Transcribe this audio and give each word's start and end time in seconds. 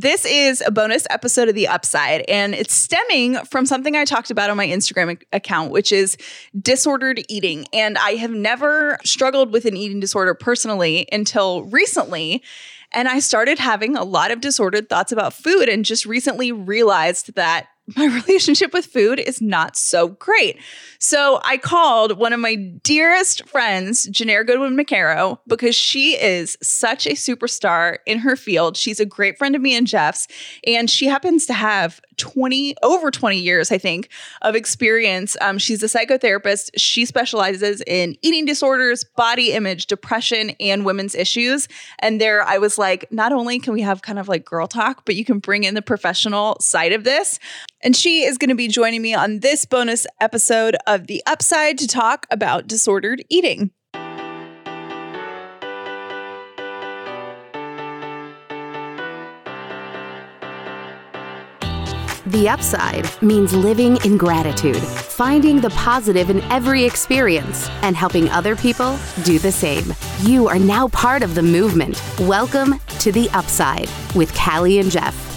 This 0.00 0.24
is 0.24 0.62
a 0.64 0.70
bonus 0.70 1.06
episode 1.10 1.50
of 1.50 1.54
The 1.54 1.68
Upside, 1.68 2.24
and 2.26 2.54
it's 2.54 2.72
stemming 2.72 3.36
from 3.44 3.66
something 3.66 3.96
I 3.96 4.06
talked 4.06 4.30
about 4.30 4.48
on 4.48 4.56
my 4.56 4.66
Instagram 4.66 5.20
account, 5.30 5.72
which 5.72 5.92
is 5.92 6.16
disordered 6.58 7.22
eating. 7.28 7.66
And 7.74 7.98
I 7.98 8.12
have 8.12 8.30
never 8.30 8.96
struggled 9.04 9.52
with 9.52 9.66
an 9.66 9.76
eating 9.76 10.00
disorder 10.00 10.32
personally 10.32 11.06
until 11.12 11.64
recently. 11.64 12.42
And 12.92 13.08
I 13.08 13.18
started 13.18 13.58
having 13.58 13.94
a 13.94 14.02
lot 14.02 14.30
of 14.30 14.40
disordered 14.40 14.88
thoughts 14.88 15.12
about 15.12 15.34
food 15.34 15.68
and 15.68 15.84
just 15.84 16.06
recently 16.06 16.50
realized 16.50 17.34
that 17.34 17.66
my 17.96 18.06
relationship 18.26 18.72
with 18.72 18.86
food 18.86 19.18
is 19.18 19.40
not 19.40 19.76
so 19.76 20.08
great. 20.08 20.58
So 20.98 21.40
I 21.44 21.56
called 21.56 22.18
one 22.18 22.32
of 22.32 22.40
my 22.40 22.54
dearest 22.54 23.46
friends, 23.48 24.06
Janaire 24.08 24.46
Goodwin 24.46 24.76
McCarrow, 24.76 25.38
because 25.46 25.74
she 25.74 26.20
is 26.20 26.56
such 26.62 27.06
a 27.06 27.12
superstar 27.12 27.98
in 28.06 28.18
her 28.18 28.36
field. 28.36 28.76
She's 28.76 29.00
a 29.00 29.06
great 29.06 29.38
friend 29.38 29.54
of 29.54 29.62
me 29.62 29.74
and 29.74 29.86
Jeff's, 29.86 30.28
and 30.66 30.90
she 30.90 31.06
happens 31.06 31.46
to 31.46 31.54
have 31.54 32.00
20 32.20 32.74
over 32.82 33.10
20 33.10 33.38
years 33.38 33.72
i 33.72 33.78
think 33.78 34.10
of 34.42 34.54
experience 34.54 35.38
um, 35.40 35.56
she's 35.56 35.82
a 35.82 35.86
psychotherapist 35.86 36.68
she 36.76 37.06
specializes 37.06 37.82
in 37.86 38.14
eating 38.20 38.44
disorders 38.44 39.04
body 39.16 39.52
image 39.52 39.86
depression 39.86 40.50
and 40.60 40.84
women's 40.84 41.14
issues 41.14 41.66
and 42.00 42.20
there 42.20 42.42
i 42.42 42.58
was 42.58 42.76
like 42.76 43.10
not 43.10 43.32
only 43.32 43.58
can 43.58 43.72
we 43.72 43.80
have 43.80 44.02
kind 44.02 44.18
of 44.18 44.28
like 44.28 44.44
girl 44.44 44.66
talk 44.66 45.06
but 45.06 45.16
you 45.16 45.24
can 45.24 45.38
bring 45.38 45.64
in 45.64 45.74
the 45.74 45.80
professional 45.80 46.58
side 46.60 46.92
of 46.92 47.04
this 47.04 47.38
and 47.82 47.96
she 47.96 48.24
is 48.24 48.38
going 48.38 48.50
to 48.50 48.54
be 48.54 48.68
joining 48.68 49.02
me 49.02 49.14
on 49.14 49.40
this 49.40 49.64
bonus 49.64 50.06
episode 50.20 50.76
of 50.86 51.06
the 51.06 51.22
upside 51.26 51.78
to 51.78 51.86
talk 51.86 52.26
about 52.30 52.66
disordered 52.66 53.24
eating 53.28 53.70
The 62.30 62.48
upside 62.48 63.08
means 63.20 63.52
living 63.52 63.96
in 64.04 64.16
gratitude, 64.16 64.76
finding 64.76 65.60
the 65.60 65.70
positive 65.70 66.30
in 66.30 66.40
every 66.42 66.84
experience, 66.84 67.68
and 67.82 67.96
helping 67.96 68.28
other 68.28 68.54
people 68.54 68.96
do 69.24 69.40
the 69.40 69.50
same. 69.50 69.92
You 70.20 70.46
are 70.46 70.58
now 70.60 70.86
part 70.88 71.24
of 71.24 71.34
the 71.34 71.42
movement. 71.42 72.00
Welcome 72.20 72.78
to 73.00 73.10
The 73.10 73.28
Upside 73.30 73.88
with 74.14 74.32
Callie 74.32 74.78
and 74.78 74.92
Jeff. 74.92 75.29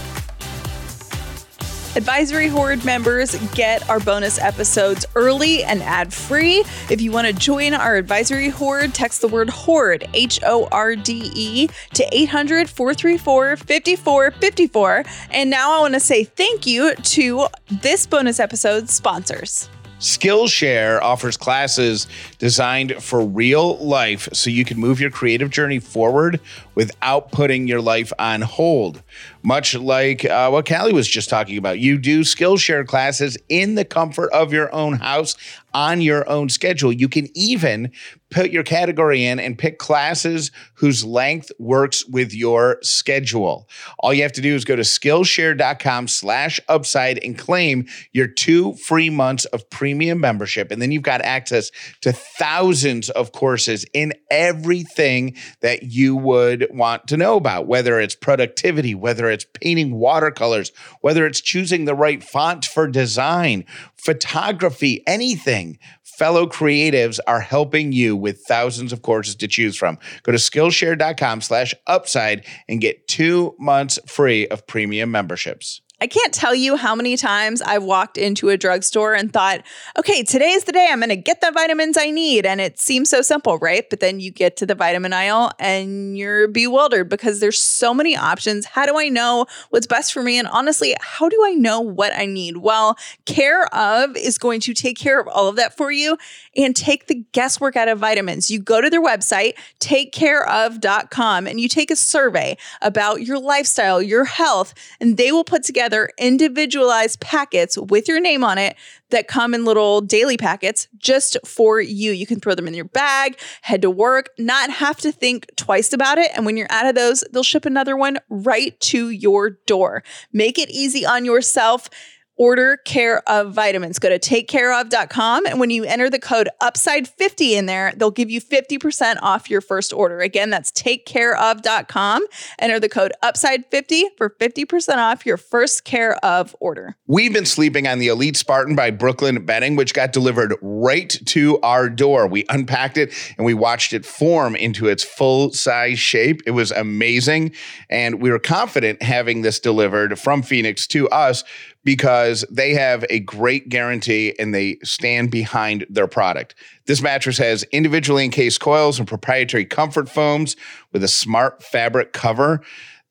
Advisory 1.96 2.48
Horde 2.48 2.84
members 2.84 3.36
get 3.54 3.88
our 3.88 4.00
bonus 4.00 4.40
episodes 4.40 5.06
early 5.14 5.64
and 5.64 5.84
ad 5.84 6.12
free. 6.12 6.64
If 6.90 7.02
you 7.02 7.12
want 7.12 7.28
to 7.28 7.34
join 7.34 7.76
our 7.76 7.98
Advisory 7.98 8.50
Horde, 8.50 8.96
text 8.96 9.22
the 9.22 9.28
word 9.28 9.48
HORDE, 9.52 10.10
H 10.16 10.40
O 10.44 10.68
R 10.72 10.96
D 10.96 11.32
E, 11.36 11.70
to 11.94 12.08
800 12.12 12.68
434 12.68 13.58
5454. 13.58 15.04
And 15.30 15.52
now 15.52 15.78
I 15.78 15.82
want 15.82 15.94
to 15.94 16.00
say 16.00 16.24
thank 16.24 16.66
you 16.66 16.96
to 16.96 17.46
this 17.70 18.08
bonus 18.08 18.40
episode's 18.40 18.92
sponsors. 18.92 19.70
Skillshare 20.04 21.02
offers 21.02 21.38
classes 21.38 22.08
designed 22.38 23.02
for 23.02 23.26
real 23.26 23.78
life 23.78 24.28
so 24.34 24.50
you 24.50 24.66
can 24.66 24.78
move 24.78 25.00
your 25.00 25.09
creative 25.09 25.50
journey 25.50 25.80
forward 25.80 26.42
without 26.76 27.32
putting 27.32 27.70
your 27.70 27.80
life 27.80 28.12
on 28.20 28.42
hold. 28.42 29.02
Much 29.44 29.76
like 29.76 30.26
uh, 30.26 30.50
what 30.50 30.68
Callie 30.68 30.92
was 30.92 31.08
just 31.08 31.30
talking 31.30 31.58
about, 31.58 31.80
you 31.80 31.98
do 31.98 32.20
Skillshare 32.20 32.86
classes 32.86 33.38
in 33.48 33.76
the 33.76 33.86
comfort 33.86 34.30
of 34.34 34.52
your 34.52 34.74
own 34.76 34.96
house 34.96 35.38
on 35.74 36.02
your 36.02 36.28
own 36.30 36.50
schedule. 36.50 36.92
You 36.92 37.08
can 37.08 37.30
even 37.34 37.90
put 38.34 38.52
your 38.52 38.64
category 38.64 39.23
in 39.23 39.39
and 39.39 39.58
pick 39.58 39.78
classes 39.78 40.52
whose 40.73 41.06
length 41.06 41.52
works 41.59 42.06
with 42.06 42.34
your 42.34 42.80
schedule. 42.81 43.70
All 44.00 44.14
you 44.14 44.23
have 44.23 44.31
to 44.34 44.42
do 44.42 44.56
is 44.56 44.66
go 44.66 44.75
to 44.75 44.81
Skillshare.com 44.81 46.08
slash 46.08 46.59
upside 46.67 47.20
and 47.20 47.38
claim 47.38 47.86
your 48.12 48.28
two 48.28 48.73
free 48.73 49.12
months 49.12 49.45
of 49.45 49.70
premium 49.70 50.20
membership. 50.20 50.72
And 50.72 50.81
then 50.81 50.92
you've 50.92 51.03
got 51.03 51.22
access 51.22 51.72
to 52.02 52.12
thousands 52.12 53.09
of 53.12 53.31
courses 53.31 53.85
in 53.94 54.13
everything 54.31 55.35
that 55.62 55.84
you 55.84 56.16
would 56.16 56.68
want 56.72 57.08
to 57.08 57.18
know 57.18 57.38
about, 57.38 57.68
whether 57.68 58.00
it's 58.00 58.16
productivity, 58.16 58.96
whether 58.96 59.29
it's 59.29 59.46
painting 59.53 59.94
watercolors, 59.94 60.72
whether 61.02 61.28
it's 61.28 61.40
choosing 61.40 61.85
the 61.85 61.96
right 61.96 62.24
font 62.24 62.66
for 62.66 62.88
design, 62.88 63.66
photography, 63.96 65.03
anything 65.08 65.78
fellow 66.18 66.46
creatives 66.46 67.19
are 67.28 67.40
helping 67.40 67.91
you 67.91 68.16
with 68.16 68.44
thousands 68.47 68.94
of 68.94 69.01
courses 69.01 69.35
to 69.35 69.47
choose 69.47 69.75
from. 69.75 69.97
Go 70.24 70.31
to 70.31 70.38
Skillshare.com 70.38 71.41
slash 71.41 71.74
upside 71.88 72.46
and 72.68 72.81
get 72.81 73.07
two 73.07 73.56
months 73.59 74.00
free 74.07 74.47
of 74.47 74.66
premium 74.68 75.12
memberships. 75.12 75.81
I 76.03 76.08
can't 76.08 76.34
tell 76.34 76.53
you 76.53 76.75
how 76.75 76.96
many 76.96 77.16
times 77.16 77.62
I've 77.62 77.84
walked 77.84 78.18
into 78.18 78.50
a 78.50 78.58
drugstore 78.58 79.14
and 79.14 79.31
thought, 79.31 79.62
okay, 79.97 80.22
today's 80.22 80.66
the 80.66 80.74
day 80.74 80.90
I'm 80.91 81.00
going 81.00 81.08
to 81.08 81.16
get 81.16 81.40
the 81.40 81.50
vitamins 81.50 81.97
I 81.97 82.09
need. 82.09 82.46
And 82.46 82.59
it 82.59 82.78
seems 82.78 83.09
so 83.09 83.22
simple, 83.22 83.58
right? 83.59 83.90
But 83.90 84.02
then 84.02 84.19
you 84.19 84.30
get 84.30 84.58
to 84.58 84.66
the 84.66 84.75
vitamin 84.75 85.14
aisle 85.14 85.53
and 85.59 86.18
you're 86.18 86.50
bewildered 86.50 87.08
because 87.08 87.40
there's 87.40 87.58
so 87.58 87.94
many 87.94 88.18
options. 88.18 88.66
How 88.66 88.86
do 88.86 89.00
I 89.00 89.08
know 89.08 89.46
what's 89.69 89.88
best 89.88 90.12
for 90.12 90.22
me? 90.22 90.38
And 90.38 90.46
honestly, 90.50 90.94
how 91.00 91.30
do 91.30 91.41
I 91.46 91.53
know 91.53 91.80
what 91.80 92.12
I 92.14 92.25
need? 92.25 92.58
Well, 92.58 92.97
Care 93.25 93.74
of 93.74 94.18
is 94.18 94.38
going 94.38 94.59
to 94.62 94.74
take 94.74 94.97
care 94.97 95.20
of 95.20 95.30
all 95.30 95.47
of 95.47 95.56
that 95.56 95.78
for 95.78 95.91
you 95.91 96.18
and 96.58 96.75
take 96.75 97.08
the 97.08 97.24
guesswork 97.31 97.78
out 97.78 97.88
of 97.88 97.97
vitamins. 98.00 98.52
You 98.52 98.59
go 98.59 98.81
to 98.81 98.90
their 98.90 99.02
website, 99.02 99.53
takecareof.com, 99.80 101.47
and 101.47 101.59
you 101.59 101.70
take 101.70 101.90
a 101.90 101.96
survey 101.96 102.58
about 102.81 103.22
your 103.22 103.40
lifestyle, 103.40 104.02
your 104.02 104.25
health, 104.25 104.74
and 105.00 105.16
they 105.16 105.31
will 105.31 105.46
put 105.46 105.64
together 105.64 105.93
together 105.94 106.09
individualized 106.18 107.20
packets 107.20 107.78
with 107.78 108.08
your 108.08 108.20
name 108.20 108.44
on 108.44 108.58
it 108.58 108.76
that 109.09 109.28
come 109.28 109.54
in 109.54 109.64
little 109.66 110.02
daily 110.02 110.38
packets 110.38 110.88
just 110.98 111.38
for 111.46 111.80
you. 111.80 112.12
You 112.12 112.26
can 112.26 112.40
throw 112.40 112.56
them 112.56 112.68
in 112.68 112.74
your 112.74 112.86
bag, 112.86 113.40
head 113.62 113.81
to 113.84 113.90
work, 113.90 114.30
not 114.40 114.70
have 114.72 114.98
to 114.98 115.12
think 115.12 115.48
twice 115.56 115.94
about 115.94 116.18
it. 116.18 116.32
And 116.36 116.46
when 116.46 116.58
you're 116.58 116.72
out 116.72 116.88
of 116.88 116.96
those, 116.96 117.24
they'll 117.32 117.44
ship 117.44 117.66
another 117.66 117.96
one 117.96 118.18
right 118.30 118.80
to 118.82 119.09
your 119.09 119.52
door. 119.68 120.03
Make 120.32 120.58
it 120.58 120.70
easy 120.70 121.06
on 121.06 121.26
yourself 121.26 121.90
order 122.38 122.78
care 122.78 123.28
of 123.30 123.54
vitamins. 123.54 124.00
Go 124.00 124.10
to 124.10 124.20
takecareof.com 124.20 125.46
and 125.46 125.60
when 125.60 125.70
you 125.70 125.84
enter 125.84 126.10
the 126.10 126.20
code 126.20 126.50
upside50 126.62 127.52
in 127.52 127.66
there, 127.66 127.94
they'll 127.96 128.12
give 128.12 128.30
you 128.30 128.42
50% 128.42 129.18
off 129.22 129.50
your 129.50 129.62
first 129.62 129.94
order. 129.94 130.20
Again, 130.20 130.50
that's 130.50 130.72
takecareof.com. 130.72 132.26
Enter 132.60 132.80
the 132.80 132.90
code 132.90 133.14
upside50 133.24 134.04
for 134.18 134.30
50% 134.32 134.98
off 134.98 135.26
your 135.26 135.38
first 135.38 135.84
care 135.84 136.16
of 136.26 136.56
order. 136.60 136.98
We've 137.08 137.34
been 137.34 137.46
sleeping 137.46 137.88
on 137.88 138.00
the 138.00 138.08
Elite 138.08 138.38
Spartan 138.38 138.76
by 138.76 138.92
Brooklyn 138.92 139.46
Bedding, 139.46 139.76
which 139.76 139.94
got 139.94 140.12
delivered 140.12 140.56
right 140.62 141.10
to 141.28 141.60
our 141.62 141.90
door. 141.90 142.28
We 142.28 142.46
unpacked 142.50 142.98
it 142.98 143.14
and 143.38 143.46
we 143.46 143.54
watched 143.54 143.94
it 143.94 144.06
form 144.06 144.56
into 144.56 144.88
its 144.88 145.04
full 145.04 145.52
size 145.54 146.00
shape. 146.00 146.42
It 146.46 146.52
was 146.52 146.72
amazing. 146.72 147.54
And 147.90 148.22
we 148.22 148.32
were 148.32 148.40
confident 148.40 149.02
having 149.02 149.42
this 149.42 149.60
delivered 149.60 150.20
from 150.20 150.42
Phoenix 150.42 150.88
to 150.88 151.10
us 151.10 151.44
because 151.84 152.46
they 152.50 152.74
have 152.74 153.06
a 153.10 153.20
great 153.20 153.70
guarantee 153.70 154.34
and 154.40 154.54
they 154.54 154.78
stand 154.84 155.32
behind 155.32 155.86
their 155.90 156.08
product. 156.08 156.56
This 156.86 157.02
mattress 157.02 157.38
has 157.38 157.64
individually 157.72 158.24
encased 158.26 158.60
coils 158.60 159.00
and 159.00 159.08
proprietary 159.08 159.66
comfort 159.66 160.10
foams 160.10 160.56
with 160.92 161.04
a 161.04 161.08
smart 161.08 161.62
fabric 161.64 162.14
cover. 162.14 162.62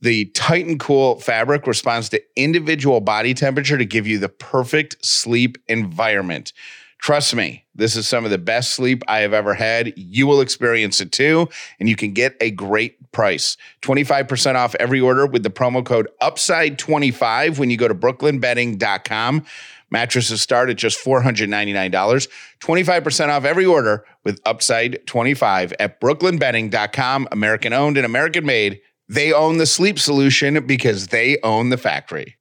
The 0.01 0.27
Titan 0.27 0.79
Cool 0.79 1.21
fabric 1.21 1.67
responds 1.67 2.09
to 2.11 2.23
individual 2.35 3.01
body 3.01 3.35
temperature 3.35 3.79
to 3.79 3.85
give 3.85 4.07
you 4.07 4.19
the 4.19 4.29
perfect 4.29 5.05
sleep 5.05 5.59
environment. 5.69 6.53
Trust 6.99 7.35
me, 7.35 7.62
this 7.75 7.97
is 7.97 8.07
some 8.07 8.25
of 8.25 8.31
the 8.31 8.39
best 8.39 8.73
sleep 8.73 9.03
I 9.09 9.21
have 9.21 9.33
ever 9.33 9.55
had. 9.55 9.95
You 9.97 10.27
will 10.27 10.41
experience 10.41 11.01
it 11.01 11.13
too, 11.13 11.49
and 11.81 11.89
you 11.89 11.97
can 11.97 12.13
get 12.13 12.37
a 12.41 12.51
great 12.51 13.13
price 13.13 13.57
25% 13.83 14.55
off 14.55 14.75
every 14.77 15.01
order 15.01 15.27
with 15.27 15.43
the 15.43 15.51
promo 15.51 15.85
code 15.85 16.09
UPSIDE25 16.23 17.59
when 17.59 17.71
you 17.71 17.77
go 17.77 17.89
to 17.89 17.95
brooklynbedding.com. 17.95 19.45
Mattresses 19.91 20.41
start 20.41 20.71
at 20.71 20.77
just 20.77 21.05
$499. 21.05 22.29
25% 22.61 23.29
off 23.29 23.45
every 23.45 23.67
order 23.67 24.05
with 24.25 24.41
Upside 24.47 25.07
25 25.07 25.75
at 25.79 26.01
brooklynbedding.com. 26.01 27.29
American 27.31 27.75
owned 27.75 27.99
and 27.99 28.07
American 28.07 28.47
made. 28.47 28.81
They 29.09 29.35
own 29.35 29.59
the 29.59 29.67
sleep 29.67 29.99
solution 29.99 30.67
because 30.67 31.09
they 31.09 31.39
own 31.43 31.69
the 31.69 31.77
factory. 31.77 32.39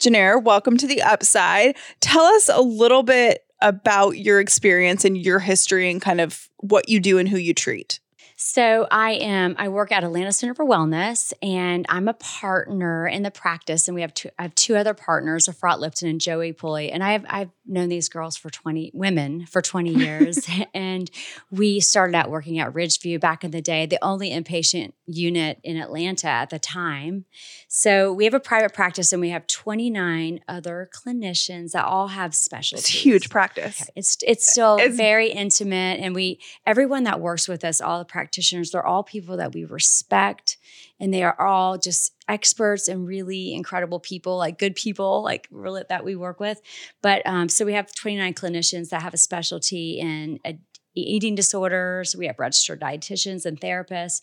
Janaire, 0.00 0.42
welcome 0.42 0.76
to 0.76 0.88
the 0.88 1.00
Upside. 1.00 1.76
Tell 2.00 2.24
us 2.24 2.48
a 2.48 2.60
little 2.60 3.04
bit 3.04 3.42
about 3.60 4.18
your 4.18 4.40
experience 4.40 5.04
and 5.04 5.16
your 5.16 5.38
history 5.38 5.90
and 5.90 6.00
kind 6.00 6.20
of 6.20 6.48
what 6.58 6.88
you 6.88 7.00
do 7.00 7.18
and 7.18 7.28
who 7.28 7.38
you 7.38 7.54
treat. 7.54 8.00
So 8.40 8.86
I 8.88 9.14
am 9.14 9.56
I 9.58 9.68
work 9.68 9.90
at 9.90 10.04
Atlanta 10.04 10.30
Center 10.32 10.54
for 10.54 10.64
Wellness 10.64 11.32
and 11.42 11.84
I'm 11.88 12.06
a 12.06 12.14
partner 12.14 13.08
in 13.08 13.24
the 13.24 13.32
practice 13.32 13.88
and 13.88 13.96
we 13.96 14.02
have 14.02 14.14
two 14.14 14.30
I 14.38 14.42
have 14.42 14.54
two 14.54 14.76
other 14.76 14.94
partners, 14.94 15.48
Efrat 15.48 15.80
Lipton 15.80 16.08
and 16.08 16.20
Joey 16.20 16.52
Pulley. 16.52 16.92
And 16.92 17.02
I 17.02 17.12
have 17.12 17.26
I've 17.28 17.50
known 17.68 17.88
these 17.88 18.08
girls 18.08 18.36
for 18.36 18.50
20 18.50 18.90
women 18.94 19.46
for 19.46 19.60
20 19.62 19.90
years. 19.90 20.48
and 20.74 21.10
we 21.50 21.80
started 21.80 22.14
out 22.16 22.30
working 22.30 22.58
at 22.58 22.72
Ridgeview 22.72 23.20
back 23.20 23.44
in 23.44 23.50
the 23.50 23.60
day, 23.60 23.86
the 23.86 23.98
only 24.02 24.30
inpatient 24.30 24.92
unit 25.06 25.60
in 25.62 25.76
Atlanta 25.76 26.28
at 26.28 26.50
the 26.50 26.58
time. 26.58 27.24
So 27.68 28.12
we 28.12 28.24
have 28.24 28.34
a 28.34 28.40
private 28.40 28.72
practice 28.74 29.12
and 29.12 29.20
we 29.20 29.30
have 29.30 29.46
29 29.46 30.40
other 30.48 30.90
clinicians 30.94 31.72
that 31.72 31.84
all 31.84 32.08
have 32.08 32.34
specialties. 32.34 32.84
It's 32.86 33.04
huge 33.04 33.30
practice. 33.30 33.88
It's 33.94 34.16
it's 34.26 34.50
still 34.50 34.76
It's- 34.78 34.96
very 34.96 35.30
intimate 35.30 36.00
and 36.00 36.14
we 36.14 36.40
everyone 36.66 37.04
that 37.04 37.20
works 37.20 37.46
with 37.48 37.64
us, 37.64 37.80
all 37.80 37.98
the 37.98 38.04
practitioners, 38.04 38.70
they're 38.70 38.84
all 38.86 39.02
people 39.02 39.36
that 39.36 39.52
we 39.54 39.64
respect 39.64 40.56
and 40.98 41.12
they 41.12 41.22
are 41.22 41.40
all 41.40 41.78
just 41.78 42.12
experts 42.28 42.88
and 42.88 43.06
really 43.06 43.54
incredible 43.54 44.00
people, 44.00 44.36
like 44.36 44.58
good 44.58 44.74
people, 44.74 45.22
like 45.22 45.48
really 45.50 45.82
that 45.88 46.04
we 46.04 46.14
work 46.14 46.40
with. 46.40 46.60
But 47.02 47.22
um, 47.26 47.48
so 47.48 47.64
we 47.64 47.72
have 47.72 47.94
29 47.94 48.34
clinicians 48.34 48.90
that 48.90 49.02
have 49.02 49.14
a 49.14 49.18
specialty 49.18 49.98
in 49.98 50.38
a, 50.44 50.58
eating 50.94 51.34
disorders. 51.34 52.16
We 52.16 52.26
have 52.26 52.38
registered 52.38 52.80
dietitians 52.80 53.46
and 53.46 53.60
therapists, 53.60 54.22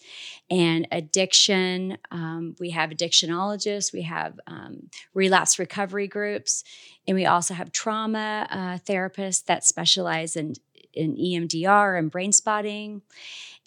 and 0.49 0.87
addiction. 0.91 1.97
Um, 2.11 2.55
we 2.59 2.71
have 2.71 2.89
addictionologists. 2.89 3.93
We 3.93 4.03
have 4.03 4.39
um, 4.47 4.89
relapse 5.13 5.59
recovery 5.59 6.07
groups, 6.07 6.63
and 7.07 7.15
we 7.15 7.25
also 7.25 7.53
have 7.53 7.71
trauma 7.71 8.47
uh, 8.49 8.77
therapists 8.79 9.45
that 9.45 9.63
specialize 9.63 10.35
in 10.35 10.53
in 10.95 11.15
EMDR 11.15 11.97
and 11.97 12.11
brain 12.11 12.31
spotting. 12.31 13.01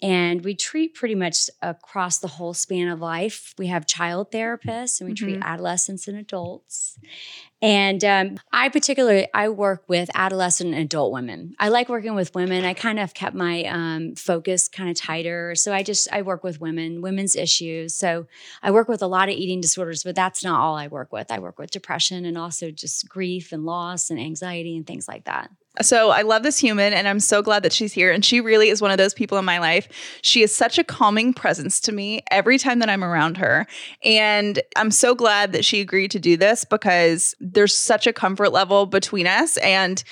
And 0.01 0.45
we 0.45 0.55
treat 0.55 0.93
pretty 0.93 1.15
much 1.15 1.49
across 1.61 2.19
the 2.19 2.29
whole 2.29 2.53
span 2.53 2.87
of 2.87 3.01
life. 3.01 3.53
We 3.57 3.67
have 3.67 3.85
child 3.85 4.31
therapists 4.31 5.01
and 5.01 5.09
we 5.09 5.15
treat 5.15 5.39
adolescents 5.41 6.07
and 6.07 6.17
adults. 6.17 6.97
And 7.61 8.05
um, 8.05 8.39
I 8.53 8.69
particularly 8.69 9.27
I 9.33 9.49
work 9.49 9.83
with 9.89 10.09
adolescent 10.13 10.73
and 10.73 10.81
adult 10.81 11.11
women. 11.11 11.55
I 11.59 11.67
like 11.67 11.89
working 11.89 12.15
with 12.15 12.33
women. 12.33 12.63
I 12.63 12.73
kind 12.73 12.97
of 12.97 13.13
kept 13.13 13.35
my 13.35 13.65
um, 13.65 14.15
focus 14.15 14.69
kind 14.69 14.89
of 14.89 14.95
tighter. 14.95 15.53
So 15.55 15.73
I 15.73 15.83
just 15.83 16.07
I 16.13 16.21
work 16.21 16.45
with 16.45 16.61
women, 16.61 17.01
women's 17.01 17.35
issues. 17.35 17.93
So 17.93 18.27
I 18.63 18.71
work 18.71 18.87
with 18.87 19.01
a 19.01 19.07
lot 19.07 19.27
of 19.27 19.35
eating 19.35 19.59
disorders, 19.59 20.05
but 20.05 20.15
that's 20.15 20.41
not 20.41 20.61
all 20.61 20.77
I 20.77 20.87
work 20.87 21.11
with. 21.11 21.29
I 21.29 21.39
work 21.39 21.59
with 21.59 21.71
depression 21.71 22.23
and 22.23 22.37
also 22.37 22.71
just 22.71 23.09
grief 23.09 23.51
and 23.51 23.65
loss 23.65 24.09
and 24.09 24.17
anxiety 24.17 24.77
and 24.77 24.87
things 24.87 25.09
like 25.09 25.25
that. 25.25 25.51
So 25.81 26.09
I 26.09 26.23
love 26.23 26.43
this 26.43 26.57
human 26.57 26.93
and 26.93 27.07
I'm 27.07 27.19
so 27.19 27.41
glad 27.41 27.63
that 27.63 27.71
she's 27.71 27.93
here. 27.93 28.11
And 28.11 28.23
she 28.23 28.41
really 28.41 28.69
is 28.69 28.81
one 28.81 28.91
of 28.91 28.97
those 28.97 29.13
people 29.13 29.37
in 29.37 29.45
my 29.45 29.59
life. 29.59 29.87
She 30.21 30.41
is 30.43 30.53
such 30.53 30.77
a 30.77 30.83
calming 30.83 31.33
presence 31.33 31.79
to 31.81 31.91
me 31.91 32.21
every 32.31 32.57
time 32.57 32.79
that 32.79 32.89
I'm 32.89 33.03
around 33.03 33.37
her. 33.37 33.65
And 34.03 34.61
I'm 34.75 34.91
so 34.91 35.15
glad 35.15 35.53
that 35.53 35.63
she 35.63 35.79
agreed 35.79 36.11
to 36.11 36.19
do 36.19 36.35
this 36.35 36.65
because 36.65 37.33
there's 37.39 37.75
such 37.75 38.07
a 38.07 38.13
comfort 38.13 38.51
level 38.51 38.85
between 38.85 39.25
us. 39.25 39.57
And, 39.57 40.03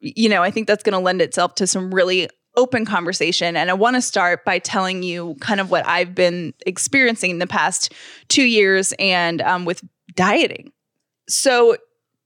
you 0.00 0.28
know, 0.28 0.42
I 0.42 0.50
think 0.50 0.66
that's 0.66 0.82
going 0.82 0.94
to 0.94 0.98
lend 0.98 1.20
itself 1.20 1.54
to 1.56 1.66
some 1.66 1.94
really 1.94 2.28
open 2.56 2.86
conversation. 2.86 3.54
And 3.54 3.70
I 3.70 3.74
want 3.74 3.96
to 3.96 4.02
start 4.02 4.44
by 4.44 4.58
telling 4.58 5.02
you 5.02 5.36
kind 5.40 5.60
of 5.60 5.70
what 5.70 5.86
I've 5.86 6.14
been 6.14 6.54
experiencing 6.64 7.32
in 7.32 7.38
the 7.38 7.46
past 7.46 7.92
two 8.28 8.44
years 8.44 8.94
and 8.98 9.42
um, 9.42 9.66
with 9.66 9.84
dieting. 10.14 10.72
So, 11.28 11.76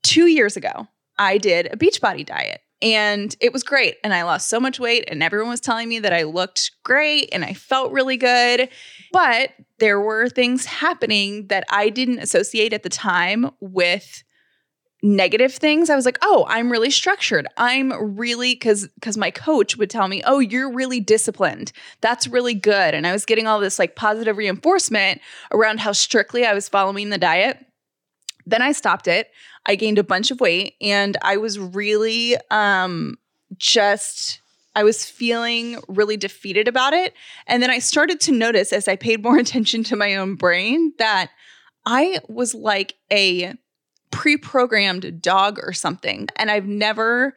two 0.02 0.26
years 0.26 0.56
ago, 0.56 0.86
I 1.20 1.38
did 1.38 1.66
a 1.72 1.76
Beachbody 1.76 2.26
diet 2.26 2.62
and 2.82 3.36
it 3.40 3.52
was 3.52 3.62
great. 3.62 3.96
And 4.02 4.14
I 4.14 4.22
lost 4.22 4.48
so 4.48 4.58
much 4.58 4.80
weight, 4.80 5.04
and 5.08 5.22
everyone 5.22 5.50
was 5.50 5.60
telling 5.60 5.88
me 5.88 5.98
that 6.00 6.12
I 6.12 6.22
looked 6.22 6.70
great 6.82 7.28
and 7.32 7.44
I 7.44 7.52
felt 7.52 7.92
really 7.92 8.16
good. 8.16 8.68
But 9.12 9.50
there 9.78 10.00
were 10.00 10.28
things 10.28 10.64
happening 10.64 11.48
that 11.48 11.64
I 11.70 11.90
didn't 11.90 12.20
associate 12.20 12.72
at 12.72 12.82
the 12.82 12.88
time 12.88 13.50
with 13.60 14.24
negative 15.02 15.54
things. 15.54 15.88
I 15.88 15.96
was 15.96 16.04
like, 16.04 16.18
"Oh, 16.20 16.44
I'm 16.48 16.70
really 16.70 16.90
structured. 16.90 17.46
I'm 17.56 18.16
really 18.18 18.54
cuz 18.54 18.86
cuz 19.00 19.16
my 19.16 19.30
coach 19.30 19.76
would 19.78 19.88
tell 19.88 20.08
me, 20.08 20.22
"Oh, 20.26 20.40
you're 20.40 20.70
really 20.70 21.00
disciplined. 21.00 21.72
That's 22.02 22.28
really 22.28 22.54
good." 22.54 22.94
And 22.94 23.06
I 23.06 23.12
was 23.12 23.24
getting 23.24 23.46
all 23.46 23.60
this 23.60 23.78
like 23.78 23.96
positive 23.96 24.36
reinforcement 24.36 25.22
around 25.52 25.80
how 25.80 25.92
strictly 25.92 26.44
I 26.44 26.52
was 26.52 26.68
following 26.68 27.08
the 27.08 27.18
diet. 27.18 27.64
Then 28.46 28.62
I 28.62 28.72
stopped 28.72 29.08
it. 29.08 29.30
I 29.66 29.74
gained 29.74 29.98
a 29.98 30.04
bunch 30.04 30.30
of 30.30 30.40
weight 30.40 30.74
and 30.80 31.16
I 31.22 31.36
was 31.36 31.58
really 31.58 32.36
um 32.50 33.18
just 33.56 34.40
I 34.74 34.84
was 34.84 35.04
feeling 35.04 35.78
really 35.88 36.16
defeated 36.16 36.68
about 36.68 36.92
it. 36.92 37.14
And 37.46 37.62
then 37.62 37.70
I 37.70 37.80
started 37.80 38.20
to 38.20 38.32
notice 38.32 38.72
as 38.72 38.88
I 38.88 38.96
paid 38.96 39.22
more 39.22 39.38
attention 39.38 39.84
to 39.84 39.96
my 39.96 40.16
own 40.16 40.36
brain 40.36 40.92
that 40.98 41.30
I 41.86 42.20
was 42.28 42.54
like 42.54 42.94
a 43.12 43.54
pre-programmed 44.10 45.22
dog 45.22 45.58
or 45.62 45.72
something. 45.72 46.28
And 46.36 46.50
I've 46.50 46.66
never 46.66 47.34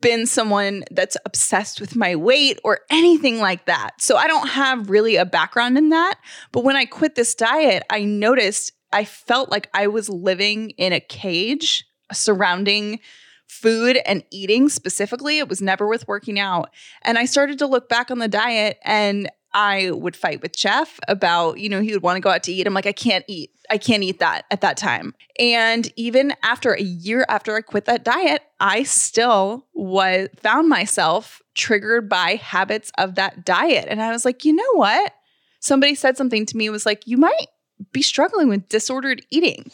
been 0.00 0.26
someone 0.26 0.84
that's 0.90 1.16
obsessed 1.24 1.80
with 1.80 1.96
my 1.96 2.14
weight 2.14 2.60
or 2.62 2.80
anything 2.88 3.40
like 3.40 3.66
that. 3.66 3.90
So 3.98 4.16
I 4.16 4.28
don't 4.28 4.48
have 4.48 4.90
really 4.90 5.16
a 5.16 5.24
background 5.24 5.76
in 5.76 5.88
that. 5.88 6.18
But 6.52 6.62
when 6.62 6.76
I 6.76 6.84
quit 6.84 7.16
this 7.16 7.34
diet, 7.34 7.82
I 7.90 8.04
noticed 8.04 8.72
I 8.92 9.04
felt 9.04 9.50
like 9.50 9.68
I 9.74 9.86
was 9.86 10.08
living 10.08 10.70
in 10.70 10.92
a 10.92 11.00
cage 11.00 11.84
surrounding 12.12 13.00
food 13.46 13.98
and 14.06 14.24
eating 14.30 14.68
specifically. 14.68 15.38
It 15.38 15.48
was 15.48 15.62
never 15.62 15.86
with 15.86 16.06
working 16.06 16.38
out. 16.38 16.70
And 17.02 17.18
I 17.18 17.24
started 17.24 17.58
to 17.58 17.66
look 17.66 17.88
back 17.88 18.10
on 18.10 18.18
the 18.18 18.28
diet 18.28 18.78
and 18.84 19.30
I 19.54 19.90
would 19.90 20.14
fight 20.14 20.42
with 20.42 20.54
Jeff 20.54 21.00
about, 21.08 21.58
you 21.58 21.70
know, 21.70 21.80
he 21.80 21.92
would 21.92 22.02
want 22.02 22.16
to 22.16 22.20
go 22.20 22.30
out 22.30 22.42
to 22.44 22.52
eat. 22.52 22.66
I'm 22.66 22.74
like, 22.74 22.86
I 22.86 22.92
can't 22.92 23.24
eat. 23.28 23.50
I 23.70 23.78
can't 23.78 24.02
eat 24.02 24.18
that 24.18 24.44
at 24.50 24.60
that 24.60 24.76
time. 24.76 25.14
And 25.38 25.90
even 25.96 26.34
after 26.42 26.74
a 26.74 26.82
year 26.82 27.24
after 27.28 27.56
I 27.56 27.62
quit 27.62 27.86
that 27.86 28.04
diet, 28.04 28.42
I 28.60 28.82
still 28.82 29.66
was 29.72 30.28
found 30.36 30.68
myself 30.68 31.40
triggered 31.54 32.08
by 32.08 32.36
habits 32.36 32.92
of 32.98 33.14
that 33.14 33.44
diet. 33.44 33.86
And 33.88 34.02
I 34.02 34.12
was 34.12 34.24
like, 34.24 34.44
you 34.44 34.54
know 34.54 34.72
what? 34.74 35.14
Somebody 35.60 35.94
said 35.94 36.16
something 36.16 36.44
to 36.46 36.56
me 36.56 36.68
was 36.68 36.86
like, 36.86 37.06
you 37.06 37.16
might 37.16 37.46
be 37.92 38.02
struggling 38.02 38.48
with 38.48 38.68
disordered 38.68 39.24
eating. 39.30 39.70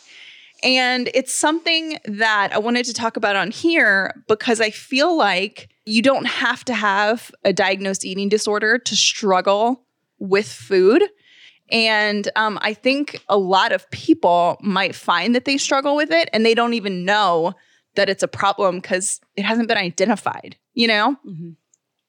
And 0.63 1.11
it's 1.13 1.33
something 1.33 1.99
that 2.07 2.53
I 2.53 2.59
wanted 2.59 2.87
to 2.87 2.95
talk 2.95 3.17
about 3.17 3.37
on 3.37 3.51
here 3.51 4.25
because 4.29 4.61
I 4.61 4.71
feel 4.71 5.17
like 5.17 5.69
you 5.85 6.01
don't 6.01 6.27
have 6.27 6.65
to 6.65 6.75
have 6.75 7.31
a 7.45 7.53
diagnosed 7.53 8.05
eating 8.05 8.31
disorder 8.31 8.79
to 8.79 8.97
struggle 8.97 9.85
with 10.19 10.51
food. 10.51 11.05
And 11.71 12.29
um, 12.37 12.59
I 12.63 12.73
think 12.73 13.23
a 13.29 13.37
lot 13.37 13.73
of 13.73 13.91
people 13.91 14.57
might 14.61 14.95
find 14.95 15.35
that 15.35 15.45
they 15.45 15.59
struggle 15.59 15.97
with 15.97 16.11
it 16.11 16.31
and 16.33 16.45
they 16.45 16.55
don't 16.55 16.75
even 16.75 17.05
know 17.05 17.55
that 17.97 18.09
it's 18.09 18.23
a 18.23 18.29
problem 18.29 18.77
because 18.77 19.21
it 19.37 19.45
hasn't 19.45 19.69
been 19.69 19.79
identified, 19.79 20.57
you 20.73 20.89
know? 20.89 21.17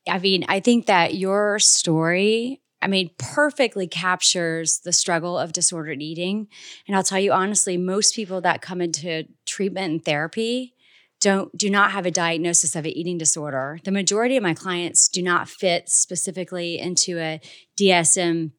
I 0.07 0.19
mean, 0.19 0.45
I 0.47 0.59
think 0.59 0.85
that 0.85 1.15
your 1.15 1.59
story, 1.59 2.61
I 2.81 2.87
mean, 2.87 3.11
perfectly 3.17 3.87
captures 3.87 4.79
the 4.79 4.93
struggle 4.93 5.37
of 5.37 5.53
disordered 5.53 6.01
eating. 6.01 6.47
And 6.87 6.95
I'll 6.95 7.03
tell 7.03 7.19
you 7.19 7.31
honestly, 7.31 7.77
most 7.77 8.15
people 8.15 8.41
that 8.41 8.61
come 8.61 8.81
into 8.81 9.25
treatment 9.45 9.91
and 9.91 10.05
therapy 10.05 10.75
don't 11.21 11.57
do 11.57 11.69
not 11.69 11.91
have 11.91 12.05
a 12.05 12.11
diagnosis 12.11 12.75
of 12.75 12.85
an 12.85 12.91
eating 12.91 13.17
disorder. 13.17 13.79
The 13.83 13.91
majority 13.91 14.37
of 14.37 14.43
my 14.43 14.53
clients 14.53 15.07
do 15.07 15.23
not 15.23 15.49
fit 15.49 15.89
specifically 15.89 16.77
into 16.77 17.17
a 17.17 17.41
DSM 17.79 18.51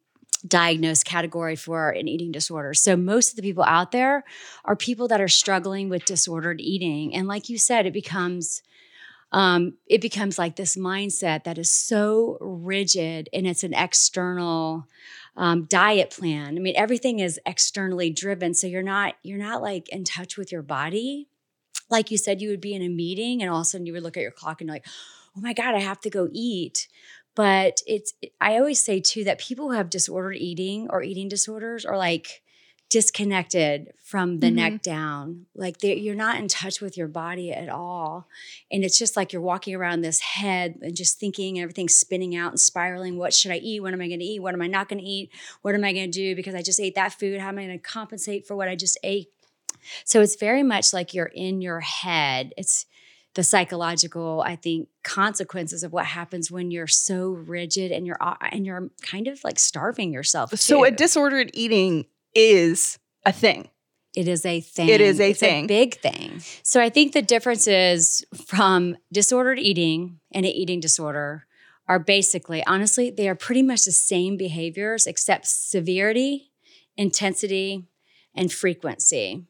diagnosed 0.46 1.04
category 1.04 1.56
for 1.56 1.90
an 1.90 2.08
eating 2.08 2.32
disorder. 2.32 2.74
So 2.74 2.96
most 2.96 3.30
of 3.30 3.36
the 3.36 3.42
people 3.42 3.64
out 3.64 3.92
there 3.92 4.24
are 4.64 4.76
people 4.76 5.08
that 5.08 5.20
are 5.20 5.28
struggling 5.28 5.88
with 5.88 6.04
disordered 6.04 6.60
eating. 6.60 7.14
And 7.14 7.28
like 7.28 7.48
you 7.48 7.58
said, 7.58 7.86
it 7.86 7.92
becomes 7.92 8.62
um, 9.32 9.74
it 9.86 10.00
becomes 10.00 10.38
like 10.38 10.56
this 10.56 10.76
mindset 10.76 11.44
that 11.44 11.58
is 11.58 11.70
so 11.70 12.38
rigid 12.40 13.28
and 13.32 13.46
it's 13.46 13.64
an 13.64 13.74
external 13.74 14.86
um, 15.36 15.64
diet 15.64 16.10
plan. 16.10 16.56
I 16.56 16.60
mean, 16.60 16.74
everything 16.76 17.18
is 17.18 17.40
externally 17.44 18.10
driven, 18.10 18.54
so 18.54 18.66
you're 18.66 18.82
not 18.82 19.14
you're 19.22 19.38
not 19.38 19.62
like 19.62 19.88
in 19.90 20.04
touch 20.04 20.36
with 20.36 20.50
your 20.52 20.62
body. 20.62 21.28
Like 21.90 22.10
you 22.10 22.18
said, 22.18 22.40
you 22.40 22.48
would 22.50 22.60
be 22.60 22.74
in 22.74 22.82
a 22.82 22.88
meeting 22.88 23.42
and 23.42 23.50
all 23.50 23.58
of 23.58 23.62
a 23.62 23.64
sudden 23.66 23.86
you 23.86 23.92
would 23.92 24.02
look 24.02 24.16
at 24.16 24.22
your 24.22 24.30
clock 24.32 24.60
and 24.60 24.68
you're 24.68 24.76
like, 24.76 24.86
oh 25.36 25.40
my 25.40 25.52
god, 25.52 25.74
I 25.74 25.80
have 25.80 26.00
to 26.00 26.10
go 26.10 26.28
eat. 26.32 26.88
But 27.34 27.82
it's 27.86 28.14
I 28.40 28.56
always 28.56 28.80
say 28.80 29.00
too 29.00 29.24
that 29.24 29.38
people 29.38 29.66
who 29.66 29.76
have 29.76 29.90
disordered 29.90 30.36
eating 30.36 30.88
or 30.88 31.02
eating 31.02 31.28
disorders 31.28 31.84
are 31.84 31.98
like 31.98 32.42
disconnected 32.88 33.92
from 34.02 34.38
the 34.38 34.46
Mhm. 34.48 34.54
neck 34.54 34.82
down. 34.82 35.46
Like 35.54 35.82
you're 35.82 36.14
not 36.14 36.38
in 36.38 36.48
touch 36.48 36.80
with 36.80 36.96
your 36.96 37.08
body 37.08 37.52
at 37.52 37.68
all. 37.68 38.28
And 38.70 38.84
it's 38.84 38.98
just 38.98 39.16
like 39.16 39.32
you're 39.32 39.42
walking 39.42 39.74
around 39.74 40.00
this 40.02 40.20
head 40.20 40.78
and 40.80 40.94
just 40.96 41.18
thinking 41.18 41.58
and 41.58 41.62
everything's 41.64 41.96
spinning 41.96 42.36
out 42.36 42.52
and 42.52 42.60
spiraling. 42.60 43.18
What 43.18 43.34
should 43.34 43.50
I 43.50 43.56
eat? 43.56 43.80
What 43.80 43.92
am 43.92 44.00
I 44.00 44.06
going 44.08 44.20
to 44.20 44.24
eat? 44.24 44.40
What 44.40 44.54
am 44.54 44.62
I 44.62 44.68
not 44.68 44.88
going 44.88 45.00
to 45.00 45.04
eat? 45.04 45.30
What 45.62 45.74
am 45.74 45.84
I 45.84 45.92
going 45.92 46.10
to 46.10 46.18
do 46.18 46.36
because 46.36 46.54
I 46.54 46.62
just 46.62 46.80
ate 46.80 46.94
that 46.94 47.12
food? 47.12 47.40
How 47.40 47.48
am 47.48 47.58
I 47.58 47.66
going 47.66 47.78
to 47.78 47.82
compensate 47.82 48.46
for 48.46 48.54
what 48.56 48.68
I 48.68 48.76
just 48.76 48.98
ate? 49.02 49.28
So 50.04 50.20
it's 50.20 50.36
very 50.36 50.62
much 50.62 50.92
like 50.92 51.12
you're 51.14 51.26
in 51.34 51.60
your 51.60 51.80
head. 51.80 52.52
It's 52.56 52.86
the 53.34 53.44
psychological, 53.44 54.42
I 54.46 54.56
think, 54.56 54.88
consequences 55.02 55.82
of 55.82 55.92
what 55.92 56.06
happens 56.06 56.50
when 56.50 56.70
you're 56.70 56.86
so 56.86 57.28
rigid 57.30 57.92
and 57.92 58.06
you're 58.06 58.16
uh, 58.20 58.36
and 58.50 58.64
you're 58.64 58.88
kind 59.02 59.28
of 59.28 59.44
like 59.44 59.58
starving 59.58 60.12
yourself. 60.12 60.58
So 60.58 60.84
a 60.84 60.90
disordered 60.90 61.50
eating 61.52 62.06
is 62.36 62.98
a 63.24 63.32
thing. 63.32 63.68
It 64.14 64.28
is 64.28 64.46
a 64.46 64.60
thing. 64.60 64.88
It 64.88 65.00
is 65.00 65.20
a 65.20 65.30
It's 65.30 65.40
thing. 65.40 65.66
big 65.66 66.00
thing. 66.00 66.40
So 66.62 66.80
I 66.80 66.88
think 66.88 67.12
the 67.12 67.22
difference 67.22 67.66
is 67.66 68.24
from 68.46 68.96
disordered 69.12 69.58
eating 69.58 70.20
and 70.32 70.46
an 70.46 70.52
eating 70.52 70.80
disorder 70.80 71.46
are 71.88 71.98
basically, 71.98 72.64
honestly, 72.66 73.10
they 73.10 73.28
are 73.28 73.34
pretty 73.34 73.62
much 73.62 73.84
the 73.84 73.92
same 73.92 74.36
behaviors 74.36 75.06
except 75.06 75.46
severity, 75.46 76.50
intensity, 76.96 77.84
and 78.34 78.52
frequency. 78.52 79.44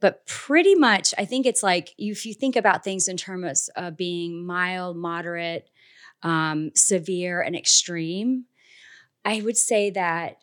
But 0.00 0.26
pretty 0.26 0.74
much, 0.74 1.12
I 1.18 1.24
think 1.24 1.46
it's 1.46 1.62
like 1.62 1.94
if 1.98 2.24
you 2.24 2.32
think 2.34 2.56
about 2.56 2.84
things 2.84 3.08
in 3.08 3.16
terms 3.16 3.68
of 3.76 3.96
being 3.96 4.46
mild, 4.46 4.96
moderate, 4.96 5.68
um, 6.22 6.70
severe, 6.74 7.40
and 7.42 7.56
extreme, 7.56 8.44
I 9.24 9.40
would 9.42 9.56
say 9.56 9.90
that 9.90 10.36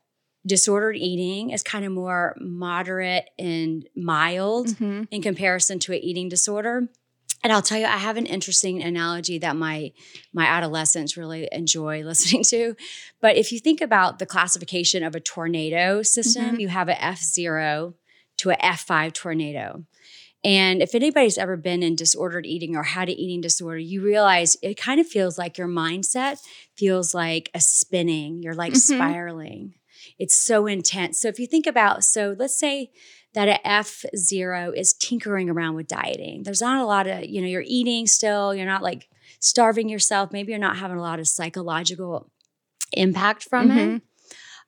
disordered 0.47 0.95
eating 0.95 1.51
is 1.51 1.61
kind 1.61 1.85
of 1.85 1.91
more 1.91 2.35
moderate 2.39 3.29
and 3.37 3.87
mild 3.95 4.67
Mm-hmm. 4.67 5.03
in 5.11 5.21
comparison 5.21 5.77
to 5.79 5.93
an 5.93 5.99
eating 5.99 6.29
disorder. 6.29 6.87
And 7.43 7.53
I'll 7.53 7.61
tell 7.61 7.77
you, 7.77 7.85
I 7.85 7.97
have 7.97 8.17
an 8.17 8.25
interesting 8.25 8.81
analogy 8.81 9.37
that 9.39 9.55
my 9.55 9.91
my 10.33 10.45
adolescents 10.45 11.15
really 11.17 11.47
enjoy 11.51 12.03
listening 12.11 12.43
to. 12.45 12.75
But 13.21 13.35
if 13.37 13.51
you 13.51 13.59
think 13.59 13.81
about 13.81 14.17
the 14.19 14.25
classification 14.25 15.03
of 15.03 15.13
a 15.15 15.19
tornado 15.19 16.01
system, 16.01 16.55
Mhm. 16.55 16.59
you 16.61 16.67
have 16.69 16.89
an 16.89 16.97
F 16.99 17.21
zero 17.21 17.93
to 18.37 18.49
a 18.49 18.57
F 18.59 18.81
five 18.81 19.13
tornado. 19.13 19.83
And 20.43 20.81
if 20.81 20.93
anybody's 20.95 21.37
ever 21.37 21.57
been 21.57 21.83
in 21.83 21.95
disordered 21.95 22.45
eating 22.45 22.75
or 22.75 22.83
had 22.83 23.09
an 23.09 23.15
eating 23.15 23.41
disorder, 23.41 23.79
you 23.79 24.01
realize 24.03 24.55
it 24.61 24.77
kind 24.77 24.99
of 24.99 25.07
feels 25.07 25.37
like 25.37 25.57
your 25.57 25.67
mindset 25.67 26.39
feels 26.77 27.13
like 27.13 27.49
a 27.53 27.59
spinning. 27.59 28.41
You're 28.43 28.53
like 28.53 28.73
Mhm. 28.73 28.77
spiraling. 28.95 29.73
It's 30.19 30.35
so 30.35 30.65
intense. 30.65 31.19
So 31.19 31.27
if 31.27 31.39
you 31.39 31.47
think 31.47 31.67
about, 31.67 32.03
so 32.03 32.35
let's 32.37 32.57
say 32.57 32.91
that 33.33 33.47
a 33.47 33.67
F 33.67 34.03
zero 34.15 34.71
is 34.75 34.93
tinkering 34.93 35.49
around 35.49 35.75
with 35.75 35.87
dieting. 35.87 36.43
There's 36.43 36.61
not 36.61 36.81
a 36.81 36.85
lot 36.85 37.07
of, 37.07 37.25
you 37.25 37.41
know, 37.41 37.47
you're 37.47 37.63
eating 37.65 38.07
still, 38.07 38.55
you're 38.55 38.65
not 38.65 38.81
like 38.81 39.09
starving 39.39 39.89
yourself. 39.89 40.31
Maybe 40.31 40.51
you're 40.51 40.59
not 40.59 40.77
having 40.77 40.97
a 40.97 41.01
lot 41.01 41.19
of 41.19 41.27
psychological 41.27 42.31
impact 42.93 43.43
from 43.43 43.69
it. 43.71 43.89
Mhm. 43.89 44.01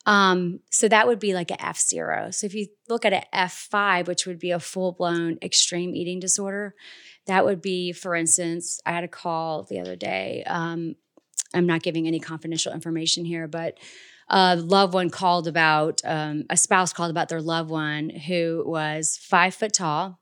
Um, 0.05 0.59
so 0.69 0.87
that 0.87 1.07
would 1.07 1.19
be 1.19 1.33
like 1.33 1.51
a 1.51 1.65
F 1.65 1.79
zero. 1.79 2.31
So 2.31 2.45
if 2.45 2.53
you 2.53 2.67
look 2.87 3.05
at 3.05 3.13
an 3.13 3.23
F 3.33 3.67
five, 3.71 4.07
which 4.07 4.25
would 4.25 4.39
be 4.39 4.51
a 4.51 4.59
full 4.59 4.91
blown 4.91 5.37
extreme 5.41 5.95
eating 5.95 6.19
disorder, 6.19 6.75
that 7.25 7.45
would 7.45 7.61
be, 7.61 7.91
for 7.91 8.15
instance, 8.15 8.79
I 8.85 8.91
had 8.91 9.03
a 9.03 9.09
call 9.09 9.63
the 9.63 9.79
other 9.79 9.95
day. 9.95 10.43
Um, 10.45 10.95
I'm 11.53 11.65
not 11.65 11.83
giving 11.83 12.07
any 12.07 12.19
confidential 12.19 12.73
information 12.73 13.25
here, 13.25 13.47
but 13.47 13.77
a 14.29 14.55
loved 14.55 14.93
one 14.93 15.09
called 15.09 15.47
about 15.47 16.01
um, 16.05 16.45
a 16.49 16.57
spouse 16.57 16.93
called 16.93 17.11
about 17.11 17.29
their 17.29 17.41
loved 17.41 17.69
one 17.69 18.09
who 18.09 18.63
was 18.65 19.17
five 19.21 19.53
foot 19.55 19.73
tall. 19.73 20.19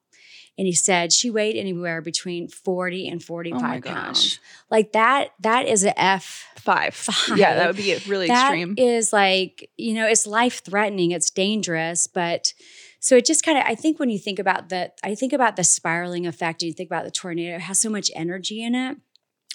And 0.59 0.65
he 0.65 0.73
said 0.73 1.13
she 1.13 1.29
weighed 1.29 1.55
anywhere 1.55 2.01
between 2.01 2.47
40 2.47 3.07
and 3.09 3.23
45 3.23 3.59
Oh 3.59 3.61
my 3.67 3.79
pounds. 3.79 4.37
gosh. 4.37 4.39
Like 4.71 4.91
that, 4.93 5.29
that 5.41 5.67
is 5.67 5.83
a 5.85 5.99
F 6.01 6.45
Five. 6.55 6.95
Five. 6.95 7.37
Yeah, 7.37 7.53
that 7.55 7.67
would 7.67 7.77
be 7.77 7.95
really 8.07 8.27
that 8.27 8.47
extreme. 8.53 8.73
is 8.77 9.13
like 9.13 9.69
you 9.77 9.93
know 9.93 10.07
it's 10.07 10.25
life 10.25 10.63
threatening 10.65 11.11
it's 11.11 11.29
dangerous 11.29 12.07
but 12.07 12.53
so 12.99 13.15
it 13.15 13.25
just 13.25 13.41
kind 13.43 13.57
of 13.57 13.63
i 13.67 13.73
think 13.75 13.99
when 13.99 14.09
you 14.09 14.17
think 14.19 14.37
about 14.39 14.67
the 14.67 14.91
i 15.01 15.15
think 15.15 15.31
about 15.31 15.55
the 15.55 15.63
spiraling 15.63 16.27
effect 16.27 16.61
and 16.61 16.67
you 16.67 16.73
think 16.73 16.89
about 16.89 17.05
the 17.05 17.11
tornado 17.11 17.55
it 17.55 17.61
has 17.61 17.79
so 17.79 17.89
much 17.89 18.11
energy 18.15 18.61
in 18.61 18.75
it 18.75 18.97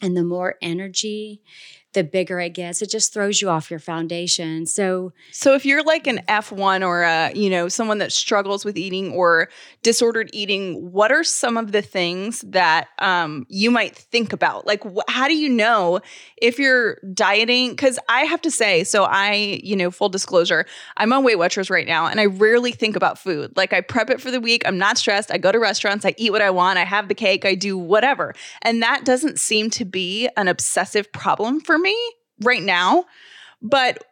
and 0.01 0.17
the 0.17 0.25
more 0.25 0.55
energy 0.63 1.43
the 1.93 2.05
bigger 2.05 2.41
it 2.41 2.51
gets 2.51 2.83
it 2.83 2.91
just 2.91 3.13
throws 3.13 3.41
you 3.41 3.49
off 3.49 3.71
your 3.71 3.81
foundation 3.81 4.67
so 4.67 5.13
So 5.31 5.55
if 5.55 5.65
you're 5.65 5.83
like 5.83 6.07
an 6.07 6.21
F1 6.29 6.87
or 6.87 7.03
a, 7.03 7.33
you 7.35 7.51
know, 7.51 7.69
someone 7.69 7.99
that 7.99 8.13
struggles 8.13 8.65
with 8.65 8.77
eating 8.77 9.13
or 9.13 9.49
disordered 9.83 10.31
eating, 10.33 10.93
what 10.93 11.11
are 11.11 11.25
some 11.25 11.57
of 11.57 11.73
the 11.73 11.83
things 11.83 12.43
that 12.43 12.89
um, 12.99 13.47
you 13.49 13.71
might 13.71 13.97
think 13.97 14.33
about? 14.33 14.67
Like, 14.67 14.83
wh- 14.85 15.09
how 15.09 15.29
do 15.29 15.35
you 15.35 15.49
know 15.49 16.01
if 16.37 16.59
you're 16.59 16.97
dieting? 17.15 17.71
Because 17.71 17.99
I 18.09 18.21
have 18.23 18.41
to 18.43 18.51
say, 18.51 18.85
so 18.85 19.05
I, 19.05 19.61
you 19.63 19.77
know, 19.77 19.91
full 19.91 20.09
disclosure, 20.09 20.67
I'm 20.97 21.13
on 21.13 21.25
Weight 21.25 21.39
Watchers 21.39 21.71
right 21.71 21.87
now, 21.87 22.07
and 22.07 22.21
I 22.21 22.27
rarely 22.27 22.73
think 22.73 22.97
about 22.97 23.19
food. 23.19 23.57
Like, 23.57 23.73
I 23.73 23.81
prep 23.81 24.11
it 24.11 24.21
for 24.21 24.31
the 24.31 24.41
week. 24.41 24.63
I'm 24.67 24.79
not 24.79 24.99
stressed. 24.99 25.33
I 25.33 25.39
go 25.39 25.53
to 25.53 25.59
restaurants. 25.59 26.05
I 26.05 26.15
eat 26.17 26.31
what 26.31 26.43
I 26.43 26.51
want. 26.51 26.79
I 26.79 26.85
have 26.85 27.09
the 27.09 27.15
cake. 27.15 27.45
I 27.45 27.55
do 27.55 27.77
whatever, 27.77 28.35
and 28.63 28.83
that 28.83 29.05
doesn't 29.05 29.39
seem 29.39 29.71
to 29.71 29.85
be 29.85 30.29
an 30.37 30.49
obsessive 30.49 31.11
problem 31.13 31.61
for 31.61 31.79
me 31.83 31.97
right 32.43 32.63
now. 32.63 33.05
But 33.61 34.05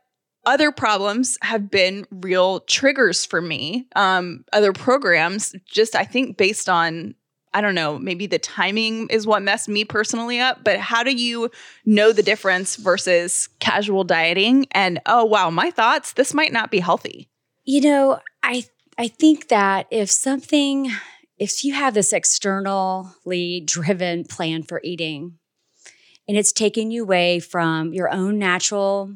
other 0.46 0.72
problems 0.72 1.38
have 1.42 1.70
been 1.70 2.06
real 2.10 2.60
triggers 2.60 3.24
for 3.24 3.40
me. 3.40 3.86
Um, 3.96 4.44
other 4.52 4.72
programs, 4.72 5.54
just 5.66 5.94
I 5.94 6.04
think 6.04 6.36
based 6.36 6.68
on, 6.68 7.14
I 7.52 7.60
don't 7.60 7.74
know, 7.74 7.98
maybe 7.98 8.26
the 8.26 8.38
timing 8.38 9.08
is 9.10 9.26
what 9.26 9.42
messed 9.42 9.68
me 9.68 9.84
personally 9.84 10.40
up. 10.40 10.64
But 10.64 10.78
how 10.78 11.02
do 11.02 11.12
you 11.14 11.50
know 11.84 12.12
the 12.12 12.22
difference 12.22 12.76
versus 12.76 13.48
casual 13.58 14.04
dieting? 14.04 14.66
And 14.72 15.00
oh, 15.06 15.24
wow, 15.24 15.50
my 15.50 15.70
thoughts, 15.70 16.12
this 16.14 16.32
might 16.32 16.52
not 16.52 16.70
be 16.70 16.80
healthy. 16.80 17.28
you 17.64 17.80
know 17.82 18.18
i 18.42 18.64
i 18.98 19.06
think 19.06 19.48
that 19.48 19.86
if 19.90 20.10
something 20.10 20.90
if 21.38 21.62
you 21.64 21.74
have 21.74 21.92
this 21.94 22.12
externally 22.12 23.62
driven 23.64 24.24
plan 24.24 24.62
for 24.62 24.80
eating 24.82 25.38
and 26.30 26.38
it's 26.38 26.52
taking 26.52 26.92
you 26.92 27.02
away 27.02 27.40
from 27.40 27.92
your 27.92 28.08
own 28.12 28.38
natural 28.38 29.10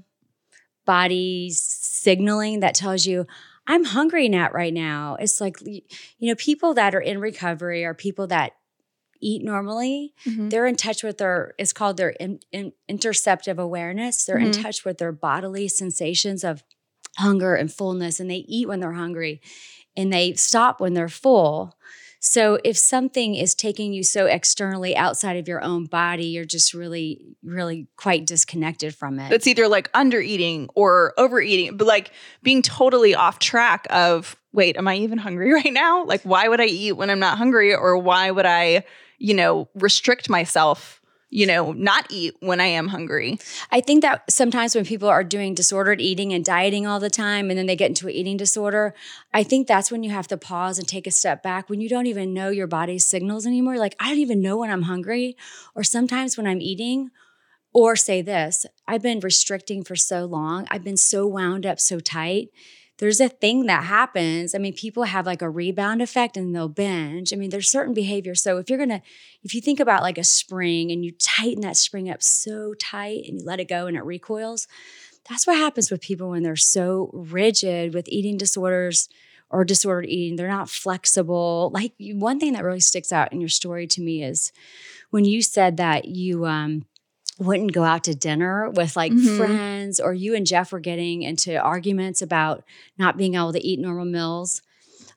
body's 0.84 1.60
signaling 1.60 2.60
that 2.60 2.74
tells 2.74 3.06
you 3.06 3.26
i'm 3.66 3.84
hungry 3.84 4.28
now 4.28 4.50
right 4.52 4.74
now. 4.74 5.16
It's 5.18 5.40
like 5.40 5.56
you 5.62 5.80
know 6.20 6.34
people 6.34 6.74
that 6.74 6.94
are 6.94 7.00
in 7.00 7.18
recovery 7.18 7.84
are 7.84 7.94
people 7.94 8.26
that 8.26 8.52
eat 9.20 9.42
normally. 9.42 10.12
They're 10.50 10.66
in 10.66 10.76
touch 10.76 11.02
with 11.02 11.16
their 11.16 11.54
it's 11.58 11.72
called 11.72 11.96
their 11.96 12.10
in, 12.10 12.40
in, 12.52 12.72
interoceptive 12.90 13.56
awareness. 13.58 14.24
They're 14.26 14.36
in 14.38 14.50
Mhm. 14.50 14.62
touch 14.62 14.84
with 14.84 14.98
their 14.98 15.12
bodily 15.12 15.68
sensations 15.68 16.44
of 16.44 16.62
hunger 17.16 17.54
and 17.54 17.72
fullness 17.72 18.20
and 18.20 18.28
they 18.28 18.44
eat 18.56 18.68
when 18.68 18.80
they're 18.80 18.92
hungry 19.04 19.40
and 19.96 20.12
they 20.12 20.34
stop 20.34 20.80
when 20.80 20.92
they're 20.94 21.08
full 21.08 21.74
so 22.26 22.58
if 22.64 22.76
something 22.78 23.34
is 23.34 23.54
taking 23.54 23.92
you 23.92 24.02
so 24.02 24.26
externally 24.26 24.96
outside 24.96 25.36
of 25.36 25.46
your 25.46 25.62
own 25.62 25.84
body 25.84 26.26
you're 26.26 26.44
just 26.44 26.72
really 26.72 27.36
really 27.42 27.86
quite 27.96 28.26
disconnected 28.26 28.94
from 28.94 29.18
it 29.18 29.32
It's 29.32 29.46
either 29.46 29.68
like 29.68 29.90
under 29.94 30.20
eating 30.20 30.68
or 30.74 31.12
overeating, 31.18 31.76
but 31.76 31.86
like 31.86 32.10
being 32.42 32.62
totally 32.62 33.14
off 33.14 33.38
track 33.38 33.86
of 33.90 34.36
wait, 34.52 34.76
am 34.76 34.86
I 34.86 34.96
even 34.96 35.18
hungry 35.18 35.52
right 35.64 35.72
now? 35.72 36.04
Like, 36.04 36.22
why 36.22 36.48
would 36.48 36.60
I 36.60 36.66
eat 36.66 36.92
when 36.92 37.10
I'm 37.10 37.18
not 37.18 37.36
hungry? 37.38 37.74
Or 37.74 37.98
why 37.98 38.30
would 38.30 38.46
I, 38.46 38.84
you 39.18 39.34
know, 39.34 39.68
restrict 39.74 40.30
myself, 40.30 41.00
you 41.34 41.46
know, 41.46 41.72
not 41.72 42.06
eat 42.10 42.36
when 42.38 42.60
I 42.60 42.66
am 42.66 42.86
hungry? 42.88 43.40
I 43.72 43.80
think 43.80 44.02
that 44.02 44.30
sometimes 44.30 44.76
when 44.76 44.84
people 44.84 45.08
are 45.08 45.24
doing 45.24 45.52
disordered 45.52 46.00
eating 46.00 46.32
and 46.32 46.44
dieting 46.44 46.86
all 46.86 47.00
the 47.00 47.10
time 47.10 47.50
and 47.50 47.58
then 47.58 47.66
they 47.66 47.74
get 47.74 47.88
into 47.88 48.06
an 48.06 48.14
eating 48.14 48.36
disorder, 48.36 48.94
I 49.32 49.42
think 49.42 49.66
that's 49.66 49.90
when 49.90 50.04
you 50.04 50.10
have 50.10 50.28
to 50.28 50.36
pause 50.36 50.78
and 50.78 50.86
take 50.86 51.08
a 51.08 51.10
step 51.10 51.42
back 51.42 51.68
when 51.68 51.80
you 51.80 51.88
don't 51.88 52.06
even 52.06 52.34
know 52.34 52.50
your 52.50 52.68
body's 52.68 53.04
signals 53.04 53.46
anymore. 53.46 53.78
Like, 53.78 53.96
I 53.98 54.10
don't 54.10 54.20
even 54.20 54.42
know 54.42 54.58
when 54.58 54.70
I'm 54.70 54.82
hungry, 54.82 55.36
or 55.74 55.82
sometimes 55.82 56.36
when 56.36 56.46
I'm 56.46 56.62
eating. 56.62 57.10
Or 57.76 57.96
say 57.96 58.22
this 58.22 58.64
I've 58.86 59.02
been 59.02 59.18
restricting 59.18 59.82
for 59.82 59.96
so 59.96 60.26
long, 60.26 60.68
I've 60.70 60.84
been 60.84 60.96
so 60.96 61.26
wound 61.26 61.66
up 61.66 61.80
so 61.80 61.98
tight. 61.98 62.50
There's 62.98 63.20
a 63.20 63.28
thing 63.28 63.66
that 63.66 63.84
happens. 63.84 64.54
I 64.54 64.58
mean, 64.58 64.72
people 64.74 65.02
have 65.04 65.26
like 65.26 65.42
a 65.42 65.50
rebound 65.50 66.00
effect 66.00 66.36
and 66.36 66.54
they'll 66.54 66.68
binge. 66.68 67.32
I 67.32 67.36
mean, 67.36 67.50
there's 67.50 67.68
certain 67.68 67.94
behaviors. 67.94 68.40
So 68.42 68.58
if 68.58 68.70
you're 68.70 68.78
gonna, 68.78 69.02
if 69.42 69.54
you 69.54 69.60
think 69.60 69.80
about 69.80 70.02
like 70.02 70.18
a 70.18 70.24
spring 70.24 70.92
and 70.92 71.04
you 71.04 71.12
tighten 71.12 71.62
that 71.62 71.76
spring 71.76 72.08
up 72.08 72.22
so 72.22 72.74
tight 72.74 73.24
and 73.26 73.40
you 73.40 73.44
let 73.44 73.60
it 73.60 73.68
go 73.68 73.86
and 73.86 73.96
it 73.96 74.04
recoils, 74.04 74.68
that's 75.28 75.46
what 75.46 75.56
happens 75.56 75.90
with 75.90 76.00
people 76.00 76.30
when 76.30 76.42
they're 76.42 76.54
so 76.56 77.10
rigid 77.12 77.94
with 77.94 78.08
eating 78.08 78.36
disorders 78.36 79.08
or 79.50 79.64
disordered 79.64 80.08
eating. 80.08 80.36
They're 80.36 80.48
not 80.48 80.70
flexible. 80.70 81.70
Like 81.72 81.94
one 81.98 82.38
thing 82.38 82.52
that 82.52 82.64
really 82.64 82.80
sticks 82.80 83.12
out 83.12 83.32
in 83.32 83.40
your 83.40 83.48
story 83.48 83.86
to 83.88 84.02
me 84.02 84.22
is 84.22 84.52
when 85.10 85.24
you 85.24 85.42
said 85.42 85.76
that 85.78 86.06
you 86.06 86.44
um, 86.46 86.86
wouldn't 87.38 87.72
go 87.72 87.84
out 87.84 88.04
to 88.04 88.14
dinner 88.14 88.70
with 88.70 88.96
like 88.96 89.12
Mhm. 89.12 89.36
friends, 89.36 90.00
or 90.00 90.14
you 90.14 90.34
and 90.34 90.46
Jeff 90.46 90.72
were 90.72 90.80
getting 90.80 91.22
into 91.22 91.56
arguments 91.56 92.22
about 92.22 92.64
not 92.98 93.16
being 93.16 93.34
able 93.34 93.52
to 93.52 93.66
eat 93.66 93.80
normal 93.80 94.04
meals. 94.04 94.62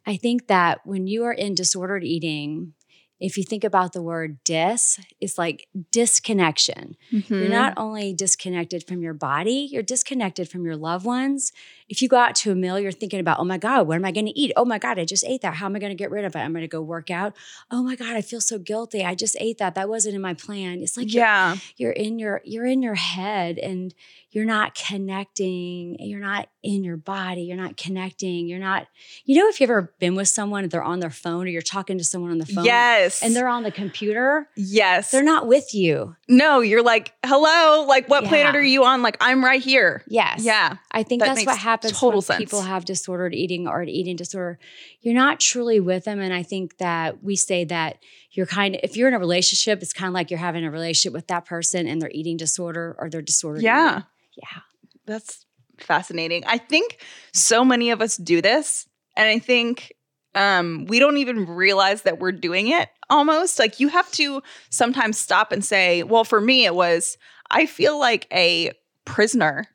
I 0.06 0.16
think 0.18 0.48
that 0.48 0.80
when 0.86 1.06
you 1.08 1.24
are 1.26 1.34
in 1.34 1.54
disordered 1.54 2.04
eating, 2.04 2.74
if 3.20 3.38
you 3.38 3.44
think 3.44 3.64
about 3.64 3.94
the 3.94 4.02
word 4.02 4.38
dis, 4.44 5.00
it's 5.20 5.38
like 5.38 5.68
disconnection. 5.92 6.96
Mm-hmm. 7.12 7.34
You're 7.34 7.50
not 7.50 7.74
only 7.78 8.14
disconnected 8.14 8.86
from 8.86 9.02
your 9.02 9.14
body, 9.14 9.68
you're 9.72 9.84
disconnected 9.84 10.50
from 10.50 10.66
your 10.66 10.76
loved 10.76 11.06
ones. 11.06 11.52
If 11.90 12.02
you 12.02 12.10
go 12.10 12.18
out 12.18 12.36
to 12.38 12.52
a 12.52 12.56
meal, 12.56 12.80
you're 12.80 12.92
thinking 12.92 13.20
about, 13.20 13.40
oh 13.40 13.44
my 13.44 13.58
God, 13.58 13.88
what 13.88 13.96
am 13.96 14.06
I 14.06 14.12
going 14.12 14.26
to 14.28 14.40
eat? 14.40 14.52
Oh 14.56 14.66
my 14.66 14.78
God, 14.78 15.00
I 15.00 15.06
just 15.06 15.26
ate 15.26 15.42
that. 15.42 15.56
How 15.56 15.66
am 15.66 15.76
I 15.76 15.80
going 15.80 15.90
to 15.92 15.96
get 15.96 16.12
rid 16.12 16.26
of 16.26 16.36
it? 16.36 16.40
I'm 16.40 16.52
going 16.52 16.62
to 16.62 16.68
go 16.68 16.82
work 16.82 17.10
out. 17.10 17.36
Oh 17.72 17.82
my 17.82 17.96
God, 17.96 18.16
I 18.16 18.22
feel 18.22 18.42
so 18.42 18.60
guilty. 18.60 19.04
I 19.04 19.16
just 19.16 19.36
ate 19.40 19.58
that. 19.58 19.76
That 19.76 19.90
wasn't 19.90 20.16
in 20.16 20.22
my 20.22 20.34
plan. 20.34 20.82
It's 20.82 20.98
like 20.98 21.12
you're- 21.14 21.22
yeah. 21.22 21.56
you're 21.78 21.92
in 21.92 22.20
your 22.20 22.42
you're 22.44 22.66
in 22.66 22.82
your 22.82 22.96
head 22.96 23.58
and 23.58 23.94
you're 24.38 24.46
not 24.46 24.76
connecting, 24.76 25.98
you're 26.00 26.20
not 26.20 26.48
in 26.62 26.84
your 26.84 26.96
body, 26.96 27.42
you're 27.42 27.58
not 27.58 27.76
connecting, 27.76 28.48
you're 28.48 28.60
not, 28.60 28.86
you 29.26 29.36
know, 29.40 29.48
if 29.50 29.60
you've 29.60 29.70
ever 29.72 29.96
been 30.00 30.14
with 30.14 30.28
someone, 30.28 30.68
they're 30.70 30.84
on 30.84 31.00
their 31.00 31.10
phone 31.10 31.46
or 31.46 31.50
you're 31.50 31.62
talking 31.62 31.98
to 31.98 32.04
someone 32.04 32.30
on 32.30 32.38
the 32.38 32.46
phone. 32.46 32.64
Yes. 32.64 33.24
And 33.24 33.36
they're 33.36 33.48
on 33.48 33.64
the 33.64 33.72
computer, 33.72 34.48
yes. 34.56 35.10
they're 35.10 35.24
not 35.24 35.48
with 35.48 35.74
you. 35.74 36.16
no, 36.30 36.60
you're 36.60 36.84
like, 36.84 37.14
hello, 37.26 37.86
like 37.88 38.08
what 38.10 38.24
Yeah. 38.24 38.30
planet 38.30 38.56
are 38.56 38.64
you 38.64 38.84
on? 38.84 39.02
Like, 39.02 39.18
I'm 39.22 39.44
right 39.44 39.62
here. 39.62 40.04
Yes. 40.08 40.44
Yeah. 40.44 40.78
I 40.92 41.02
think 41.02 41.22
That 41.22 41.34
that's 41.36 41.46
what 41.48 41.58
happens 41.58 41.94
total 41.94 42.20
when 42.20 42.22
sense. 42.22 42.38
people 42.40 42.62
have 42.62 42.86
disordered 42.86 43.34
eating 43.34 43.68
or 43.68 43.82
an 43.82 43.90
eating 43.90 44.16
disorder. 44.18 44.60
You're 45.02 45.16
not 45.16 45.40
truly 45.40 45.80
with 45.80 46.04
them. 46.06 46.20
And 46.20 46.32
I 46.34 46.44
think 46.44 46.78
that 46.78 47.24
we 47.24 47.36
say 47.36 47.66
that 47.66 47.98
you're 48.32 48.46
kind 48.46 48.76
of, 48.76 48.82
if 48.84 48.96
you're 48.96 49.08
in 49.08 49.16
a 49.16 49.20
relationship, 49.20 49.82
it's 49.82 49.94
kind 49.94 50.08
of 50.10 50.14
like 50.14 50.30
you're 50.30 50.38
having 50.40 50.64
a 50.64 50.70
relationship 50.70 51.14
with 51.14 51.26
that 51.28 51.46
person 51.46 51.88
and 51.88 52.00
their 52.00 52.12
eating 52.12 52.38
disorder 52.38 52.96
or 53.00 53.10
their 53.10 53.22
disorder. 53.24 53.62
Yeah. 53.62 53.90
eating. 53.92 54.04
Yeah. 54.38 54.62
That's 55.06 55.46
fascinating. 55.80 56.44
I 56.46 56.58
think 56.58 57.02
so 57.34 57.64
many 57.66 57.92
of 57.92 58.02
us 58.02 58.18
do 58.18 58.42
this. 58.42 58.88
And 59.16 59.28
I 59.28 59.40
think 59.40 59.94
um, 60.36 60.86
we 60.88 61.00
don't 61.00 61.18
even 61.18 61.46
realize 61.46 62.04
that 62.04 62.20
we're 62.20 62.32
doing 62.32 62.68
it 62.68 62.90
almost. 63.10 63.58
Like 63.60 63.80
you 63.80 63.88
have 63.88 64.12
to 64.14 64.42
sometimes 64.70 65.18
stop 65.18 65.52
and 65.52 65.64
say, 65.66 66.04
well, 66.04 66.24
for 66.24 66.40
me, 66.40 66.66
it 66.66 66.76
was, 66.76 67.18
I 67.50 67.66
feel 67.66 68.00
like 68.00 68.28
a 68.32 68.72
prisoner 69.06 69.68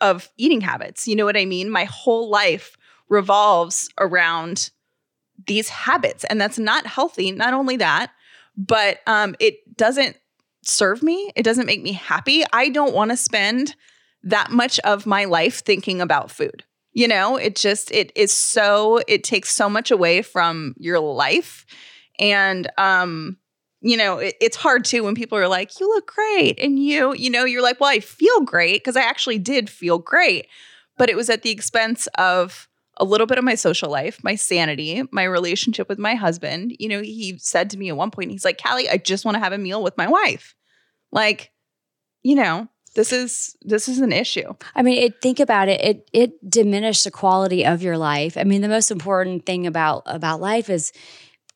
of 0.00 0.28
eating 0.36 0.60
habits. 0.60 1.06
You 1.06 1.16
know 1.16 1.24
what 1.24 1.36
I 1.36 1.44
mean? 1.44 1.70
My 1.70 1.84
whole 1.84 2.28
life 2.28 2.76
revolves 3.08 3.88
around 3.98 4.70
these 5.46 5.68
habits, 5.68 6.24
and 6.24 6.40
that's 6.40 6.58
not 6.58 6.86
healthy. 6.86 7.30
Not 7.32 7.54
only 7.54 7.76
that, 7.76 8.10
but 8.56 8.98
um, 9.06 9.36
it 9.38 9.76
doesn't 9.76 10.16
serve 10.62 11.02
me. 11.02 11.30
It 11.36 11.42
doesn't 11.42 11.66
make 11.66 11.82
me 11.82 11.92
happy. 11.92 12.44
I 12.52 12.68
don't 12.68 12.94
want 12.94 13.10
to 13.10 13.16
spend 13.16 13.74
that 14.22 14.50
much 14.50 14.78
of 14.80 15.06
my 15.06 15.24
life 15.24 15.64
thinking 15.64 16.00
about 16.00 16.30
food. 16.30 16.64
You 16.92 17.06
know, 17.06 17.36
it 17.36 17.54
just 17.54 17.90
it 17.92 18.12
is 18.16 18.32
so 18.32 19.00
it 19.06 19.22
takes 19.22 19.50
so 19.50 19.68
much 19.68 19.90
away 19.90 20.22
from 20.22 20.74
your 20.78 20.98
life, 20.98 21.64
and 22.18 22.68
um, 22.76 23.36
you 23.80 23.96
know, 23.96 24.18
it, 24.18 24.34
it's 24.40 24.56
hard 24.56 24.84
too 24.84 25.04
when 25.04 25.14
people 25.14 25.38
are 25.38 25.48
like, 25.48 25.78
"You 25.78 25.88
look 25.88 26.12
great," 26.12 26.58
and 26.58 26.78
you, 26.82 27.14
you 27.14 27.30
know, 27.30 27.44
you're 27.44 27.62
like, 27.62 27.78
"Well, 27.78 27.90
I 27.90 28.00
feel 28.00 28.40
great 28.40 28.80
because 28.80 28.96
I 28.96 29.02
actually 29.02 29.38
did 29.38 29.70
feel 29.70 29.98
great," 29.98 30.48
but 30.96 31.08
it 31.08 31.16
was 31.16 31.30
at 31.30 31.42
the 31.42 31.50
expense 31.50 32.08
of 32.18 32.68
a 32.98 33.04
little 33.04 33.26
bit 33.26 33.38
of 33.38 33.44
my 33.44 33.54
social 33.54 33.90
life, 33.90 34.22
my 34.22 34.34
sanity, 34.34 35.02
my 35.10 35.24
relationship 35.24 35.88
with 35.88 35.98
my 35.98 36.14
husband. 36.14 36.74
You 36.78 36.88
know, 36.88 37.00
he 37.00 37.38
said 37.38 37.70
to 37.70 37.78
me 37.78 37.88
at 37.88 37.96
one 37.96 38.10
point, 38.10 38.30
he's 38.30 38.44
like, 38.44 38.60
Callie, 38.62 38.88
I 38.88 38.96
just 38.96 39.24
want 39.24 39.36
to 39.36 39.40
have 39.40 39.52
a 39.52 39.58
meal 39.58 39.82
with 39.82 39.96
my 39.96 40.08
wife. 40.08 40.54
Like, 41.12 41.52
you 42.22 42.34
know, 42.34 42.68
this 42.94 43.12
is 43.12 43.56
this 43.62 43.88
is 43.88 44.00
an 44.00 44.12
issue. 44.12 44.54
I 44.74 44.82
mean, 44.82 45.02
it, 45.02 45.22
think 45.22 45.40
about 45.40 45.68
it. 45.68 45.80
It 45.80 46.10
it 46.12 46.50
diminished 46.50 47.04
the 47.04 47.10
quality 47.10 47.64
of 47.64 47.82
your 47.82 47.96
life. 47.96 48.36
I 48.36 48.44
mean, 48.44 48.60
the 48.60 48.68
most 48.68 48.90
important 48.90 49.46
thing 49.46 49.66
about 49.66 50.02
about 50.06 50.40
life 50.40 50.68
is 50.68 50.92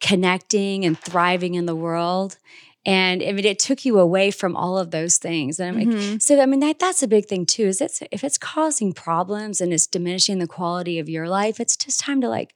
connecting 0.01 0.85
and 0.85 0.99
thriving 0.99 1.55
in 1.55 1.67
the 1.67 1.77
world. 1.77 2.39
And 2.85 3.23
I 3.23 3.31
mean, 3.33 3.45
it 3.45 3.59
took 3.61 3.85
you 3.85 3.99
away 4.01 4.31
from 4.33 4.57
all 4.57 4.77
of 4.77 4.91
those 4.91 5.17
things. 5.17 5.61
And 5.61 5.69
I'm 5.69 5.79
like, 5.79 5.89
Mhm. 5.97 6.21
so 6.21 6.41
I 6.41 6.47
mean, 6.47 6.61
that 6.61 6.79
that's 6.81 7.03
a 7.03 7.09
big 7.09 7.27
thing 7.27 7.47
too. 7.47 7.67
Is 7.67 7.81
it's 7.81 8.03
if 8.11 8.25
it's 8.25 8.39
causing 8.39 8.93
problems 8.93 9.61
and 9.61 9.73
it's 9.73 9.87
diminishing 9.87 10.39
the 10.41 10.49
quality 10.49 10.99
of 10.99 11.09
your 11.09 11.29
life, 11.29 11.61
it's 11.61 11.77
just 11.77 12.01
time 12.01 12.21
to 12.23 12.29
like 12.29 12.55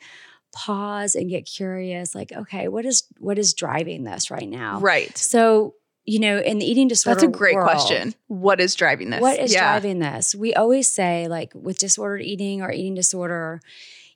pause 0.52 1.14
and 1.14 1.28
get 1.30 1.42
curious. 1.47 2.14
Like, 2.14 2.33
okay, 2.33 2.66
what 2.68 2.85
is 2.87 3.04
what 3.18 3.38
is 3.38 3.54
driving 3.54 4.04
this 4.04 4.30
right 4.30 4.49
now? 4.49 4.80
Right. 4.80 5.16
So 5.16 5.75
you 6.09 6.21
know, 6.21 6.38
in 6.38 6.61
the 6.61 6.64
eating 6.64 6.87
disorder, 6.87 7.21
That's 7.21 7.35
a 7.35 7.37
great 7.37 7.56
world, 7.56 7.68
question. 7.68 8.14
What 8.28 8.61
is 8.61 8.76
driving 8.76 9.11
this? 9.11 9.21
what 9.21 9.40
is 9.40 9.52
Yeah. 9.52 9.73
driving 9.73 9.99
this? 9.99 10.37
We 10.37 10.54
always 10.54 10.87
say, 10.88 11.26
like 11.26 11.52
with 11.52 11.78
disordered 11.78 12.23
eating 12.23 12.62
or 12.62 12.71
eating 12.71 12.95
disorder, 12.95 13.61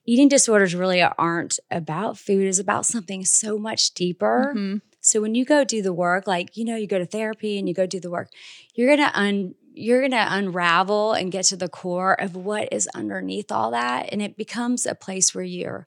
eating 0.06 0.28
disorders 0.28 0.72
really 0.74 1.02
aren't 1.02 1.58
about 1.68 2.16
food, 2.16 2.46
is 2.46 2.60
about 2.60 2.86
something 2.86 3.24
so 3.24 3.58
much 3.58 3.92
deeper. 3.94 4.52
Mhm. 4.56 4.82
So 5.00 5.20
when 5.20 5.34
you 5.34 5.44
go 5.44 5.64
do 5.64 5.82
the 5.82 5.92
work, 5.94 6.26
like, 6.26 6.56
you 6.56 6.64
know, 6.64 6.76
you 6.76 6.86
go 6.86 6.98
to 6.98 7.06
therapy 7.06 7.58
and 7.58 7.66
you 7.68 7.74
go 7.74 7.86
do 7.86 8.00
the 8.00 8.10
work, 8.10 8.30
you're 8.74 8.94
gonna 8.94 9.10
un 9.14 9.54
you're 9.72 10.02
gonna 10.02 10.26
unravel 10.28 11.12
and 11.12 11.32
get 11.32 11.44
to 11.46 11.56
the 11.56 11.68
core 11.68 12.20
of 12.20 12.34
what 12.36 12.68
is 12.72 12.88
underneath 12.94 13.50
all 13.52 13.70
that. 13.70 14.08
And 14.12 14.20
it 14.20 14.36
becomes 14.36 14.84
a 14.84 14.94
place 14.94 15.34
where 15.34 15.44
you're 15.44 15.86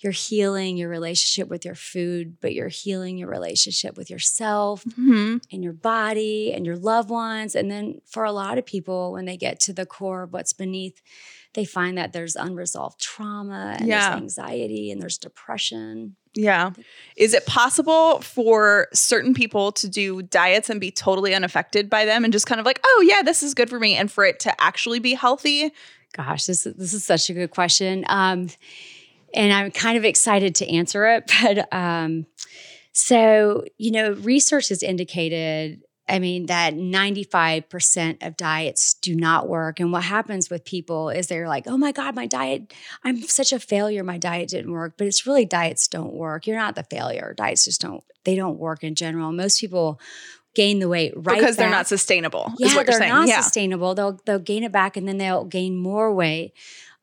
you're 0.00 0.12
healing 0.12 0.76
your 0.76 0.88
relationship 0.90 1.48
with 1.48 1.64
your 1.64 1.74
food, 1.76 2.36
but 2.40 2.52
you're 2.54 2.68
healing 2.68 3.16
your 3.18 3.28
relationship 3.30 3.96
with 3.96 4.10
yourself 4.10 4.84
Mhm. 4.84 5.42
and 5.52 5.64
your 5.64 5.72
body 5.72 6.52
and 6.52 6.66
your 6.66 6.76
loved 6.76 7.10
ones. 7.10 7.54
And 7.54 7.70
then 7.70 8.00
for 8.06 8.24
a 8.24 8.32
lot 8.32 8.58
of 8.58 8.66
people, 8.66 9.12
when 9.12 9.24
they 9.24 9.36
get 9.38 9.60
to 9.60 9.72
the 9.72 9.86
core 9.86 10.24
of 10.24 10.32
what's 10.32 10.52
beneath, 10.52 11.00
they 11.54 11.64
find 11.64 11.96
that 11.98 12.12
there's 12.12 12.36
unresolved 12.36 13.00
trauma 13.00 13.76
and 13.78 13.88
Yeah. 13.88 14.10
there's 14.10 14.22
anxiety 14.22 14.90
and 14.90 15.00
there's 15.00 15.18
depression. 15.18 16.16
Yeah. 16.34 16.72
Is 17.16 17.32
it 17.32 17.46
possible 17.46 18.20
for 18.20 18.88
certain 18.92 19.34
people 19.34 19.70
to 19.72 19.88
do 19.88 20.22
diets 20.22 20.68
and 20.68 20.80
be 20.80 20.90
totally 20.90 21.34
unaffected 21.34 21.88
by 21.88 22.04
them 22.04 22.24
and 22.24 22.32
just 22.32 22.46
kind 22.46 22.58
of 22.58 22.66
like, 22.66 22.80
oh, 22.84 23.04
yeah, 23.06 23.22
this 23.22 23.42
is 23.42 23.54
good 23.54 23.70
for 23.70 23.78
me, 23.78 23.94
and 23.94 24.10
for 24.10 24.24
it 24.24 24.40
to 24.40 24.60
actually 24.60 24.98
be 24.98 25.14
healthy? 25.14 25.72
Gosh, 26.12 26.46
this 26.46 26.66
is, 26.66 26.74
this 26.74 26.92
is 26.92 27.04
such 27.04 27.30
a 27.30 27.34
good 27.34 27.50
question. 27.50 28.04
Um, 28.08 28.48
and 29.32 29.52
I'm 29.52 29.70
kind 29.70 29.96
of 29.96 30.04
excited 30.04 30.56
to 30.56 30.68
answer 30.68 31.06
it. 31.06 31.30
But 31.42 31.72
um, 31.72 32.26
so, 32.92 33.64
you 33.78 33.90
know, 33.90 34.12
research 34.14 34.68
has 34.68 34.82
indicated, 34.82 35.82
I 36.06 36.18
mean, 36.18 36.46
that 36.46 36.74
95% 36.74 38.26
of 38.26 38.36
diets 38.36 38.94
do 38.94 39.14
not 39.14 39.48
work. 39.48 39.80
And 39.80 39.90
what 39.90 40.04
happens 40.04 40.50
with 40.50 40.64
people 40.64 41.08
is 41.08 41.28
they're 41.28 41.48
like, 41.48 41.66
oh 41.66 41.78
my 41.78 41.92
God, 41.92 42.14
my 42.14 42.26
diet, 42.26 42.74
I'm 43.04 43.22
such 43.22 43.52
a 43.52 43.58
failure. 43.58 44.04
My 44.04 44.18
diet 44.18 44.50
didn't 44.50 44.72
work. 44.72 44.94
But 44.98 45.06
it's 45.06 45.26
really 45.26 45.46
diets 45.46 45.88
don't 45.88 46.12
work. 46.12 46.46
You're 46.46 46.58
not 46.58 46.74
the 46.74 46.84
failure. 46.84 47.32
Diets 47.36 47.64
just 47.64 47.80
don't, 47.80 48.04
they 48.24 48.36
don't 48.36 48.58
work 48.58 48.84
in 48.84 48.94
general. 48.94 49.32
Most 49.32 49.60
people 49.60 49.98
gain 50.54 50.78
the 50.78 50.88
weight 50.88 51.12
right 51.16 51.38
because 51.38 51.56
they're 51.56 51.70
not 51.70 51.88
sustainable, 51.88 52.52
Yeah, 52.58 52.68
is 52.68 52.74
what 52.74 52.86
they're 52.86 53.00
not 53.00 53.28
yeah. 53.28 53.40
sustainable. 53.40 53.94
They'll 53.94 54.20
they'll 54.24 54.38
gain 54.38 54.62
it 54.62 54.72
back 54.72 54.96
and 54.96 55.06
then 55.06 55.18
they'll 55.18 55.44
gain 55.44 55.76
more 55.76 56.14
weight. 56.14 56.52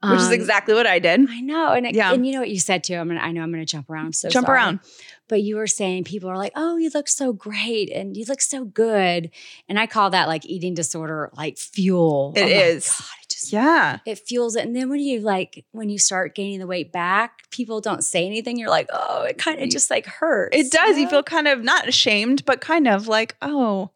Which 0.04 0.20
is 0.20 0.28
Um, 0.28 0.34
exactly 0.34 0.74
what 0.74 0.88
I 0.88 0.98
did. 1.00 1.30
I 1.30 1.42
know, 1.42 1.74
and 1.74 1.86
it- 1.86 1.94
Yeah. 1.94 2.12
and 2.12 2.26
you 2.26 2.34
know 2.34 2.40
what 2.40 2.50
you 2.50 2.60
said 2.60 2.84
too. 2.84 2.96
I'm 2.96 3.08
gonna, 3.08 3.20
I 3.20 3.32
know 3.32 3.44
I'm 3.44 3.52
gonna 3.52 3.66
jump 3.66 3.88
around. 3.90 4.08
I'm 4.08 4.14
so 4.14 4.30
Jump 4.30 4.48
sorry. 4.48 4.58
around. 4.58 4.80
But 5.28 5.44
you 5.44 5.56
were 5.56 5.68
saying 5.68 6.04
people 6.06 6.28
are 6.30 6.38
like, 6.38 6.52
"Oh, 6.56 6.76
you 6.78 6.90
look 6.94 7.08
so 7.08 7.32
great, 7.34 7.90
and 7.92 8.18
you 8.18 8.26
look 8.28 8.42
so 8.42 8.66
good," 8.66 9.30
and 9.70 9.80
I 9.80 9.86
call 9.86 10.10
that 10.10 10.28
like 10.28 10.46
eating 10.46 10.74
disorder, 10.74 11.30
like 11.38 11.58
fuel. 11.58 12.34
It 12.36 12.42
oh 12.44 12.48
is. 12.48 12.88
God, 12.90 13.06
it 13.24 13.30
just 13.30 13.54
Yeah. 13.54 14.00
it 14.06 14.20
fuels 14.28 14.56
it. 14.58 14.66
And 14.66 14.76
then 14.76 14.90
when 14.90 15.00
you 15.00 15.20
like 15.22 15.64
when 15.72 15.90
you 15.90 16.00
start 16.00 16.34
gaining 16.36 16.60
the 16.60 16.68
weight 16.68 16.92
back, 16.92 17.50
people 17.52 17.80
don't 17.80 18.04
say 18.04 18.26
anything. 18.26 18.58
You're 18.58 18.70
like, 18.70 18.90
"Oh, 18.92 19.22
it 19.24 19.38
kind 19.38 19.62
of 19.62 19.70
just 19.70 19.90
like 19.92 20.06
hurts." 20.08 20.58
It 20.58 20.72
does. 20.72 20.98
You 20.98 21.04
know? 21.06 21.10
feel 21.12 21.24
kind 21.24 21.48
of 21.48 21.64
not 21.64 21.88
ashamed, 21.88 22.44
but 22.46 22.60
kind 22.60 22.88
of 22.88 23.08
like, 23.08 23.36
oh, 23.42 23.92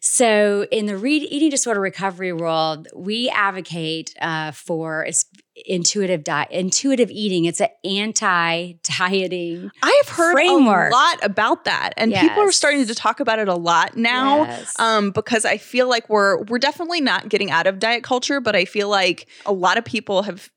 So, 0.00 0.66
in 0.70 0.86
the 0.86 0.96
re- 0.96 1.16
eating 1.16 1.50
disorder 1.50 1.80
recovery 1.80 2.32
world, 2.32 2.88
we 2.94 3.28
advocate 3.30 4.14
uh, 4.20 4.52
for 4.52 5.06
intuitive 5.66 6.24
diet, 6.24 6.48
intuitive 6.50 7.10
eating. 7.10 7.44
It's 7.44 7.60
an 7.60 7.68
anti-dieting. 7.84 9.70
I 9.82 10.02
have 10.04 10.16
heard 10.16 10.32
Framework. 10.32 10.92
a 10.92 10.94
lot 10.94 11.18
about 11.22 11.64
that, 11.64 11.94
and 11.96 12.12
people 12.12 12.42
are 12.42 12.52
starting 12.52 12.86
to 12.86 12.94
talk 12.94 13.20
about 13.20 13.38
it 13.38 13.48
a 13.48 13.56
lot 13.56 13.96
now. 13.96 14.44
Yes. 14.44 14.78
Um, 14.78 15.10
because 15.10 15.44
I 15.44 15.56
feel 15.56 15.88
like 15.88 16.08
we're 16.08 16.42
we're 16.44 16.58
definitely 16.58 17.00
not 17.00 17.28
getting 17.28 17.50
out 17.50 17.66
of 17.66 17.78
diet 17.78 18.02
culture, 18.04 18.40
but 18.40 18.54
I 18.54 18.64
feel 18.64 18.88
like 18.88 19.28
a 19.46 19.52
lot 19.52 19.78
of 19.78 19.84
people 19.84 20.22
have 20.22 20.50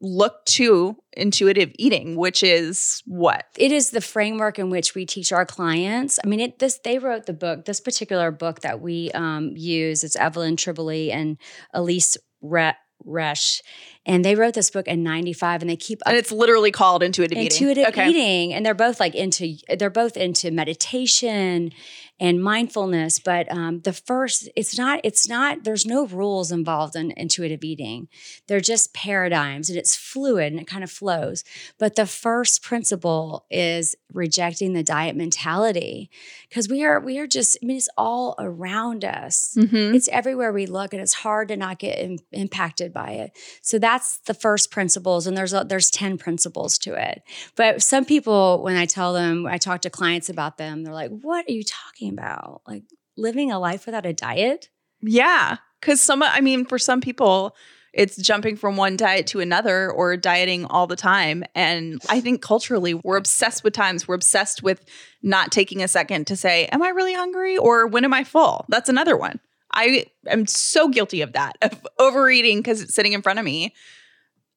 looked 0.00 0.46
to 0.46 0.96
intuitive 1.12 1.72
eating, 1.78 2.16
which 2.16 2.42
is 2.42 3.02
what 3.06 3.44
it 3.56 3.72
is 3.72 3.90
the 3.90 4.00
framework 4.00 4.58
in 4.58 4.70
which 4.70 4.94
we 4.94 5.04
teach 5.04 5.32
our 5.32 5.44
clients. 5.44 6.18
I 6.22 6.28
mean, 6.28 6.40
it 6.40 6.58
this 6.58 6.78
they 6.78 6.98
wrote 6.98 7.26
the 7.26 7.32
book. 7.32 7.64
This 7.64 7.80
particular 7.80 8.30
book 8.30 8.60
that 8.60 8.80
we 8.80 9.10
um, 9.12 9.52
use. 9.56 10.04
It's 10.04 10.16
Evelyn 10.16 10.56
Tribole 10.56 11.12
and 11.12 11.36
Elyse 11.74 12.16
Re- 12.40 12.74
Resch, 13.06 13.60
and 14.06 14.24
they 14.24 14.34
wrote 14.34 14.54
this 14.54 14.70
book 14.70 14.86
in 14.86 15.02
'95, 15.02 15.62
and 15.62 15.70
they 15.70 15.76
keep 15.76 16.00
and 16.06 16.16
it's 16.16 16.32
literally 16.32 16.70
called 16.70 17.02
intuitive, 17.02 17.38
Eating. 17.38 17.46
intuitive 17.46 17.88
eating. 17.88 18.08
eating 18.08 18.54
and 18.54 18.66
they're 18.66 18.74
both 18.74 19.00
like 19.00 19.14
into 19.14 19.56
they're 19.78 19.90
both 19.90 20.16
into 20.16 20.50
meditation 20.50 21.72
and 22.20 22.42
mindfulness 22.42 23.18
but 23.18 23.50
um, 23.52 23.80
the 23.80 23.92
first 23.92 24.48
it's 24.56 24.76
not 24.76 25.00
it's 25.04 25.28
not 25.28 25.64
there's 25.64 25.86
no 25.86 26.06
rules 26.06 26.50
involved 26.50 26.96
in 26.96 27.12
intuitive 27.16 27.62
eating. 27.64 28.08
They're 28.46 28.60
just 28.60 28.92
paradigms 28.94 29.68
and 29.68 29.78
it's 29.78 29.94
fluid 29.96 30.52
and 30.52 30.60
it 30.60 30.66
kind 30.66 30.82
of 30.84 30.90
flows. 30.90 31.44
But 31.78 31.96
the 31.96 32.06
first 32.06 32.62
principle 32.62 33.44
is 33.50 33.94
rejecting 34.12 34.72
the 34.72 34.82
diet 34.82 35.16
mentality 35.16 36.10
because 36.48 36.68
we 36.68 36.84
are 36.84 36.98
we 37.00 37.18
are 37.18 37.26
just 37.26 37.56
i 37.62 37.66
mean 37.66 37.76
it's 37.76 37.88
all 37.96 38.34
around 38.38 39.04
us. 39.04 39.54
Mhm. 39.56 39.94
it's 39.94 40.08
everywhere 40.08 40.52
we 40.52 40.66
look 40.66 40.92
and 40.92 41.02
it's 41.02 41.14
hard 41.14 41.48
to 41.48 41.56
not 41.56 41.78
get 41.78 41.98
im- 41.98 42.18
impacted 42.32 42.92
by 42.92 43.10
it. 43.10 43.32
So 43.62 43.78
that's 43.78 44.18
the 44.18 44.34
first 44.34 44.70
principles 44.70 45.26
and 45.26 45.36
there's 45.36 45.52
a, 45.52 45.64
there's 45.68 45.90
10 45.90 46.18
principles 46.18 46.78
to 46.78 46.94
it. 46.94 47.22
But 47.56 47.82
some 47.82 48.04
people 48.04 48.62
when 48.62 48.76
i 48.76 48.86
tell 48.86 49.12
them 49.12 49.46
i 49.46 49.58
talk 49.58 49.82
to 49.82 49.90
clients 49.90 50.28
about 50.28 50.56
them 50.58 50.82
they're 50.82 50.92
like 50.94 51.10
what 51.10 51.46
are 51.48 51.52
you 51.52 51.62
talking 51.64 52.07
about 52.08 52.62
like 52.66 52.84
living 53.16 53.50
a 53.50 53.58
life 53.58 53.86
without 53.86 54.06
a 54.06 54.12
diet 54.12 54.68
Yeah. 55.00 55.56
Because 55.80 56.00
some, 56.00 56.22
I 56.22 56.40
mean, 56.40 56.64
for 56.64 56.78
some 56.78 57.00
people, 57.00 57.54
it's 57.92 58.16
jumping 58.16 58.56
from 58.56 58.76
one 58.76 58.96
diet 58.96 59.28
to 59.28 59.40
another 59.40 59.90
or 59.90 60.16
dieting 60.16 60.64
all 60.66 60.86
the 60.86 60.96
time. 60.96 61.44
And 61.54 62.02
I 62.08 62.20
think 62.20 62.42
culturally, 62.42 62.94
we're 62.94 63.16
obsessed 63.16 63.62
with 63.64 63.74
times. 63.74 64.06
We're 64.06 64.16
obsessed 64.16 64.62
with 64.62 64.84
not 65.22 65.52
taking 65.52 65.82
a 65.82 65.88
second 65.88 66.26
to 66.26 66.36
say, 66.36 66.66
Am 66.66 66.82
I 66.82 66.88
really 66.88 67.14
hungry? 67.14 67.56
Or 67.56 67.86
when 67.86 68.04
am 68.04 68.12
I 68.12 68.24
full? 68.24 68.66
That's 68.68 68.88
another 68.88 69.16
one. 69.16 69.40
I 69.72 70.06
am 70.26 70.46
so 70.46 70.88
guilty 70.88 71.20
of 71.20 71.34
that, 71.34 71.56
of 71.62 71.86
overeating 71.98 72.58
because 72.58 72.80
it's 72.80 72.94
sitting 72.94 73.12
in 73.12 73.22
front 73.22 73.38
of 73.38 73.44
me. 73.44 73.74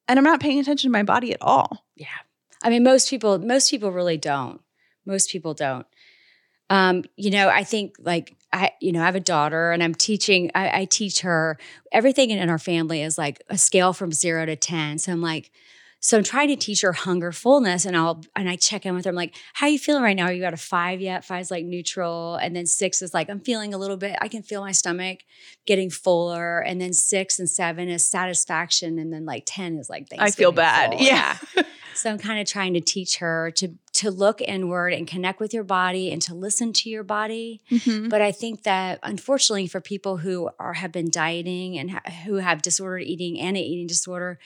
And 0.08 0.18
I'm 0.18 0.24
not 0.24 0.40
paying 0.40 0.58
attention 0.58 0.88
to 0.88 0.92
my 0.92 1.04
body 1.04 1.32
at 1.32 1.40
all. 1.40 1.86
Yeah. 1.96 2.06
I 2.62 2.70
mean, 2.70 2.82
most 2.82 3.08
people, 3.10 3.38
most 3.38 3.70
people 3.70 3.92
really 3.92 4.16
don't. 4.16 4.60
Most 5.06 5.30
people 5.30 5.54
don't. 5.54 5.86
Um, 6.72 7.04
you 7.16 7.30
know, 7.30 7.50
I 7.50 7.64
think 7.64 7.96
like 7.98 8.34
I, 8.50 8.70
you 8.80 8.92
know, 8.92 9.02
I 9.02 9.04
have 9.04 9.14
a 9.14 9.20
daughter 9.20 9.72
and 9.72 9.82
I'm 9.82 9.94
teaching, 9.94 10.50
I, 10.54 10.80
I 10.80 10.84
teach 10.86 11.20
her 11.20 11.58
everything 11.92 12.30
in, 12.30 12.38
in 12.38 12.48
our 12.48 12.58
family 12.58 13.02
is 13.02 13.18
like 13.18 13.42
a 13.50 13.58
scale 13.58 13.92
from 13.92 14.10
zero 14.10 14.46
to 14.46 14.56
10. 14.56 14.98
So 14.98 15.12
I'm 15.12 15.20
like, 15.20 15.50
so 16.00 16.16
I'm 16.16 16.24
trying 16.24 16.48
to 16.48 16.56
teach 16.56 16.80
her 16.80 16.94
hunger 16.94 17.30
fullness 17.30 17.84
and 17.84 17.94
I'll 17.94 18.22
and 18.34 18.48
I 18.48 18.56
check 18.56 18.86
in 18.86 18.94
with 18.94 19.04
her. 19.04 19.10
I'm 19.10 19.14
like, 19.14 19.36
how 19.52 19.66
are 19.66 19.68
you 19.68 19.78
feeling 19.78 20.02
right 20.02 20.16
now? 20.16 20.24
Are 20.24 20.32
you 20.32 20.44
at 20.44 20.54
a 20.54 20.56
five 20.56 21.02
yet? 21.02 21.26
Five's 21.26 21.50
like 21.50 21.64
neutral. 21.64 22.36
And 22.36 22.56
then 22.56 22.64
six 22.64 23.02
is 23.02 23.12
like, 23.12 23.28
I'm 23.28 23.38
feeling 23.38 23.74
a 23.74 23.78
little 23.78 23.98
bit, 23.98 24.16
I 24.22 24.28
can 24.28 24.42
feel 24.42 24.62
my 24.62 24.72
stomach 24.72 25.20
getting 25.66 25.90
fuller. 25.90 26.58
And 26.58 26.80
then 26.80 26.94
six 26.94 27.38
and 27.38 27.48
seven 27.48 27.90
is 27.90 28.02
satisfaction. 28.02 28.98
And 28.98 29.12
then 29.12 29.26
like 29.26 29.42
10 29.44 29.76
is 29.76 29.90
like 29.90 30.08
I 30.18 30.30
feel 30.30 30.52
bad. 30.52 30.92
full. 30.92 31.02
Yeah. 31.02 31.36
So 31.94 32.10
I'm 32.10 32.18
kind 32.18 32.40
of 32.40 32.46
trying 32.46 32.74
to 32.74 32.80
teach 32.80 33.18
her 33.18 33.50
to 33.56 33.68
to 33.94 34.10
look 34.10 34.40
inward 34.40 34.92
and 34.94 35.06
connect 35.06 35.38
with 35.38 35.52
your 35.52 35.64
body 35.64 36.10
and 36.10 36.20
to 36.22 36.34
listen 36.34 36.72
to 36.72 36.88
your 36.88 37.02
body. 37.04 37.60
Mhm. 37.70 38.08
But 38.08 38.22
I 38.22 38.32
think 38.32 38.62
that 38.62 38.98
unfortunately 39.02 39.66
for 39.66 39.80
people 39.80 40.16
who 40.16 40.48
are 40.58 40.72
have 40.72 40.92
been 40.92 41.10
dieting 41.10 41.78
and 41.78 41.90
ha- 41.90 42.10
who 42.24 42.36
have 42.36 42.62
disordered 42.62 43.02
eating 43.02 43.38
and 43.38 43.56
an 43.56 43.62
eating 43.62 43.86
disorder, 43.86 44.38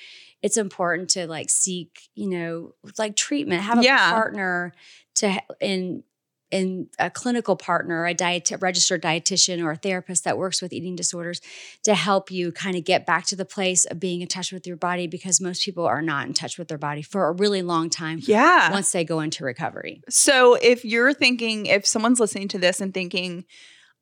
it's 0.42 0.56
important 0.56 1.10
to 1.10 1.26
like 1.28 1.48
seek, 1.48 2.08
you 2.14 2.28
know, 2.28 2.74
like 2.98 3.14
treatment, 3.16 3.62
have 3.62 3.78
a 3.78 3.82
Yeah. 3.84 4.10
partner 4.10 4.72
to 5.16 5.30
ha- 5.30 5.44
in 5.60 6.02
in 6.50 6.88
a 6.98 7.10
clinical 7.10 7.56
partner, 7.56 8.06
a 8.06 8.14
diet 8.14 8.50
registered 8.60 9.02
dietitian 9.02 9.62
or 9.64 9.72
a 9.72 9.76
therapist 9.76 10.24
that 10.24 10.38
works 10.38 10.62
with 10.62 10.72
eating 10.72 10.94
disorders 10.94 11.40
to 11.82 11.94
help 11.94 12.30
you 12.30 12.52
kind 12.52 12.76
of 12.76 12.84
get 12.84 13.04
back 13.04 13.26
to 13.26 13.36
the 13.36 13.44
place 13.44 13.84
of 13.84 13.98
being 13.98 14.20
in 14.20 14.28
touch 14.28 14.52
with 14.52 14.66
your 14.66 14.76
body 14.76 15.06
because 15.08 15.40
most 15.40 15.64
people 15.64 15.84
are 15.84 16.02
not 16.02 16.26
in 16.26 16.34
touch 16.34 16.56
with 16.58 16.68
their 16.68 16.78
body 16.78 17.02
for 17.02 17.26
a 17.28 17.32
really 17.32 17.62
long 17.62 17.90
time 17.90 18.18
Yeah. 18.22 18.70
once 18.70 18.92
they 18.92 19.04
go 19.04 19.20
into 19.20 19.44
recovery. 19.44 20.02
So 20.08 20.54
if 20.54 20.84
you're 20.84 21.12
thinking, 21.12 21.66
if 21.66 21.84
someone's 21.86 22.20
listening 22.20 22.48
to 22.48 22.58
this 22.58 22.80
and 22.80 22.94
thinking, 22.94 23.44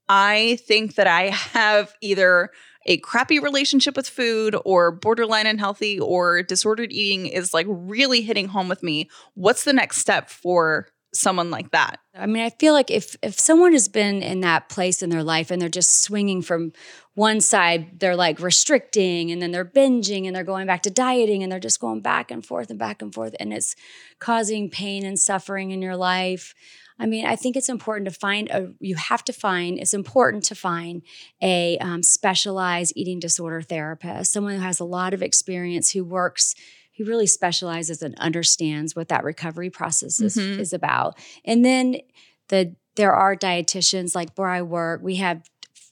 I 0.08 0.58
think 0.66 0.96
that 0.96 1.06
I 1.06 1.30
have 1.30 1.94
either 2.02 2.50
a 2.86 2.98
crappy 2.98 3.38
relationship 3.38 3.96
with 3.96 4.06
food 4.06 4.54
or 4.66 4.92
borderline 4.92 5.46
unhealthy 5.46 5.98
or 5.98 6.42
disordered 6.42 6.92
eating 6.92 7.24
is 7.26 7.54
like 7.54 7.66
really 7.70 8.20
hitting 8.20 8.48
home 8.48 8.68
with 8.68 8.82
me, 8.82 9.08
what's 9.32 9.64
the 9.64 9.72
next 9.72 9.96
step 9.96 10.28
for 10.28 10.88
someone 11.14 11.50
like 11.50 11.70
that? 11.70 12.00
I 12.14 12.26
mean, 12.26 12.42
I 12.44 12.50
feel 12.50 12.72
like 12.72 12.90
if 12.90 13.16
if 13.22 13.38
someone 13.38 13.72
has 13.72 13.88
been 13.88 14.22
in 14.22 14.40
that 14.40 14.68
place 14.68 15.02
in 15.02 15.10
their 15.10 15.22
life 15.22 15.50
and 15.50 15.60
they're 15.60 15.68
just 15.68 16.02
swinging 16.02 16.42
from 16.42 16.72
one 17.14 17.40
side, 17.40 18.00
they're 18.00 18.16
like 18.16 18.40
restricting 18.40 19.30
and 19.30 19.40
then 19.40 19.52
they're 19.52 19.64
binging 19.64 20.26
and 20.26 20.34
they're 20.34 20.44
going 20.44 20.66
back 20.66 20.82
to 20.82 20.90
dieting 20.90 21.42
and 21.42 21.50
they're 21.50 21.60
just 21.60 21.80
going 21.80 22.00
back 22.00 22.30
and 22.30 22.44
forth 22.44 22.70
and 22.70 22.78
back 22.78 23.00
and 23.02 23.14
forth 23.14 23.34
and 23.38 23.52
it's 23.52 23.76
causing 24.18 24.68
pain 24.68 25.04
and 25.04 25.18
suffering 25.18 25.70
in 25.70 25.80
your 25.80 25.96
life. 25.96 26.54
I 26.98 27.06
mean, 27.06 27.26
I 27.26 27.34
think 27.34 27.56
it's 27.56 27.68
important 27.68 28.08
to 28.08 28.14
find 28.14 28.48
a. 28.50 28.72
You 28.78 28.94
have 28.94 29.24
to 29.24 29.32
find. 29.32 29.78
It's 29.80 29.94
important 29.94 30.44
to 30.44 30.54
find 30.54 31.02
a 31.42 31.76
um, 31.78 32.02
specialized 32.02 32.92
eating 32.94 33.18
disorder 33.18 33.62
therapist, 33.62 34.32
someone 34.32 34.54
who 34.54 34.60
has 34.60 34.78
a 34.78 34.84
lot 34.84 35.12
of 35.12 35.22
experience, 35.22 35.90
who 35.90 36.04
works 36.04 36.54
who 36.96 37.04
really 37.04 37.26
specializes 37.26 38.02
and 38.02 38.14
understands 38.18 38.94
what 38.94 39.08
that 39.08 39.24
recovery 39.24 39.70
process 39.70 40.20
is, 40.20 40.36
Mhm. 40.36 40.58
is 40.58 40.72
about. 40.72 41.18
And 41.44 41.64
then 41.64 41.96
the 42.48 42.74
there 42.96 43.12
are 43.12 43.34
dietitians 43.34 44.14
like 44.14 44.28
where 44.36 44.48
I 44.48 44.62
work. 44.62 45.00
We 45.02 45.16
have 45.16 45.42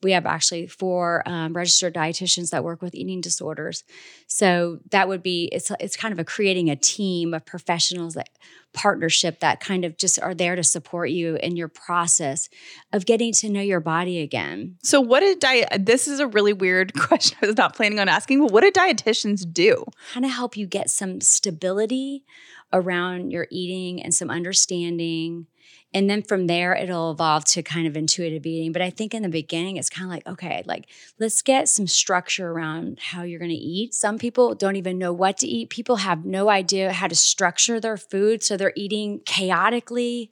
we 0.02 0.12
have 0.12 0.26
actually 0.26 0.66
four 0.66 1.22
um, 1.26 1.52
registered 1.52 1.94
dietitians 1.94 2.50
that 2.50 2.64
work 2.64 2.82
with 2.82 2.94
eating 2.94 3.20
disorders. 3.20 3.84
So 4.26 4.80
that 4.90 5.08
would 5.08 5.22
be 5.22 5.48
it's 5.52 5.70
it's 5.80 5.96
kind 5.96 6.12
of 6.12 6.18
a 6.18 6.24
creating 6.24 6.70
a 6.70 6.76
team 6.76 7.34
of 7.34 7.44
professionals 7.44 8.14
that 8.14 8.28
partnership 8.72 9.40
that 9.40 9.60
kind 9.60 9.84
of 9.84 9.98
just 9.98 10.20
are 10.20 10.34
there 10.34 10.56
to 10.56 10.64
support 10.64 11.10
you 11.10 11.36
in 11.36 11.56
your 11.56 11.68
process 11.68 12.48
of 12.92 13.04
getting 13.04 13.32
to 13.34 13.50
know 13.50 13.60
your 13.60 13.80
body 13.80 14.20
again. 14.20 14.76
So 14.82 15.00
what 15.00 15.20
did 15.20 15.40
diet 15.40 15.68
this 15.86 16.08
is 16.08 16.20
a 16.20 16.26
really 16.26 16.52
weird 16.52 16.94
question 16.98 17.38
I 17.42 17.46
was 17.46 17.56
not 17.56 17.76
planning 17.76 18.00
on 18.00 18.08
asking, 18.08 18.40
but 18.40 18.52
what 18.52 18.62
do 18.62 18.70
dietitians 18.70 19.50
do? 19.50 19.84
kind 20.12 20.24
of 20.24 20.32
help 20.32 20.56
you 20.56 20.66
get 20.66 20.90
some 20.90 21.20
stability 21.20 22.24
around 22.72 23.30
your 23.30 23.46
eating 23.50 24.02
and 24.02 24.14
some 24.14 24.30
understanding. 24.30 25.46
And 25.94 26.08
then 26.08 26.22
from 26.22 26.46
there, 26.46 26.74
it'll 26.74 27.10
evolve 27.10 27.44
to 27.46 27.62
kind 27.62 27.86
of 27.86 27.96
intuitive 27.96 28.46
eating. 28.46 28.72
But 28.72 28.80
I 28.82 28.88
think 28.90 29.12
in 29.12 29.22
the 29.22 29.28
beginning, 29.28 29.76
it's 29.76 29.90
kind 29.90 30.06
of 30.06 30.10
like, 30.10 30.26
okay, 30.26 30.62
like 30.64 30.86
let's 31.18 31.42
get 31.42 31.68
some 31.68 31.86
structure 31.86 32.50
around 32.50 32.98
how 32.98 33.22
you're 33.22 33.38
going 33.38 33.50
to 33.50 33.54
eat. 33.54 33.92
Some 33.92 34.18
people 34.18 34.54
don't 34.54 34.76
even 34.76 34.96
know 34.96 35.12
what 35.12 35.36
to 35.38 35.46
eat. 35.46 35.68
People 35.68 35.96
have 35.96 36.24
no 36.24 36.48
idea 36.48 36.92
how 36.92 37.08
to 37.08 37.14
structure 37.14 37.78
their 37.78 37.98
food. 37.98 38.42
So 38.42 38.56
they're 38.56 38.72
eating 38.74 39.20
chaotically. 39.26 40.30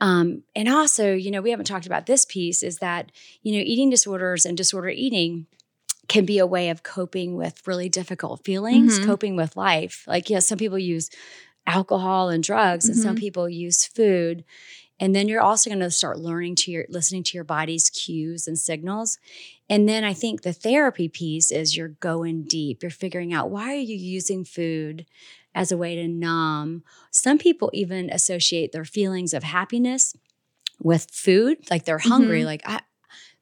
Um, 0.00 0.42
and 0.54 0.68
also, 0.68 1.14
you 1.14 1.30
know, 1.30 1.40
we 1.40 1.50
haven't 1.50 1.66
talked 1.66 1.86
about 1.86 2.06
this 2.06 2.24
piece 2.24 2.62
is 2.62 2.78
that, 2.78 3.12
you 3.42 3.56
know, 3.56 3.62
eating 3.64 3.90
disorders 3.90 4.44
and 4.44 4.56
disorder 4.56 4.88
eating 4.88 5.46
can 6.08 6.24
be 6.24 6.38
a 6.38 6.46
way 6.46 6.68
of 6.70 6.82
coping 6.82 7.34
with 7.34 7.66
really 7.66 7.88
difficult 7.88 8.44
feelings, 8.44 9.00
Mhm. 9.00 9.06
coping 9.06 9.36
with 9.36 9.56
life. 9.56 10.04
Like, 10.06 10.30
yeah, 10.30 10.38
some 10.38 10.58
people 10.58 10.78
use 10.78 11.10
alcohol 11.66 12.28
and 12.28 12.42
drugs, 12.42 12.88
and 12.88 12.96
some 12.96 13.16
Mhm. 13.16 13.20
people 13.20 13.48
use 13.48 13.84
food. 13.84 14.44
And 14.98 15.14
then 15.14 15.28
you're 15.28 15.42
also 15.42 15.68
going 15.68 15.80
to 15.80 15.90
start 15.90 16.18
learning 16.18 16.54
to 16.56 16.70
your 16.70 16.86
listening 16.88 17.22
to 17.24 17.34
your 17.36 17.44
body's 17.44 17.90
cues 17.90 18.48
and 18.48 18.58
signals. 18.58 19.18
And 19.68 19.86
then 19.88 20.04
I 20.04 20.14
think 20.14 20.40
the 20.42 20.54
therapy 20.54 21.08
piece 21.08 21.50
is 21.50 21.76
you're 21.76 21.88
going 22.00 22.44
deep. 22.44 22.82
You're 22.82 22.90
figuring 22.90 23.34
out 23.34 23.50
why 23.50 23.74
are 23.74 23.78
you 23.78 23.96
using 23.96 24.44
food 24.44 25.04
as 25.54 25.70
a 25.72 25.76
way 25.76 25.96
to 25.96 26.08
numb. 26.08 26.82
Some 27.10 27.36
people 27.38 27.70
even 27.74 28.08
associate 28.10 28.72
their 28.72 28.84
feelings 28.84 29.34
of 29.34 29.42
happiness 29.42 30.14
with 30.82 31.08
food, 31.10 31.58
like 31.70 31.84
they're 31.84 31.98
hungry. 31.98 32.42
Mhm. 32.42 32.46
Like 32.46 32.62
I, 32.66 32.80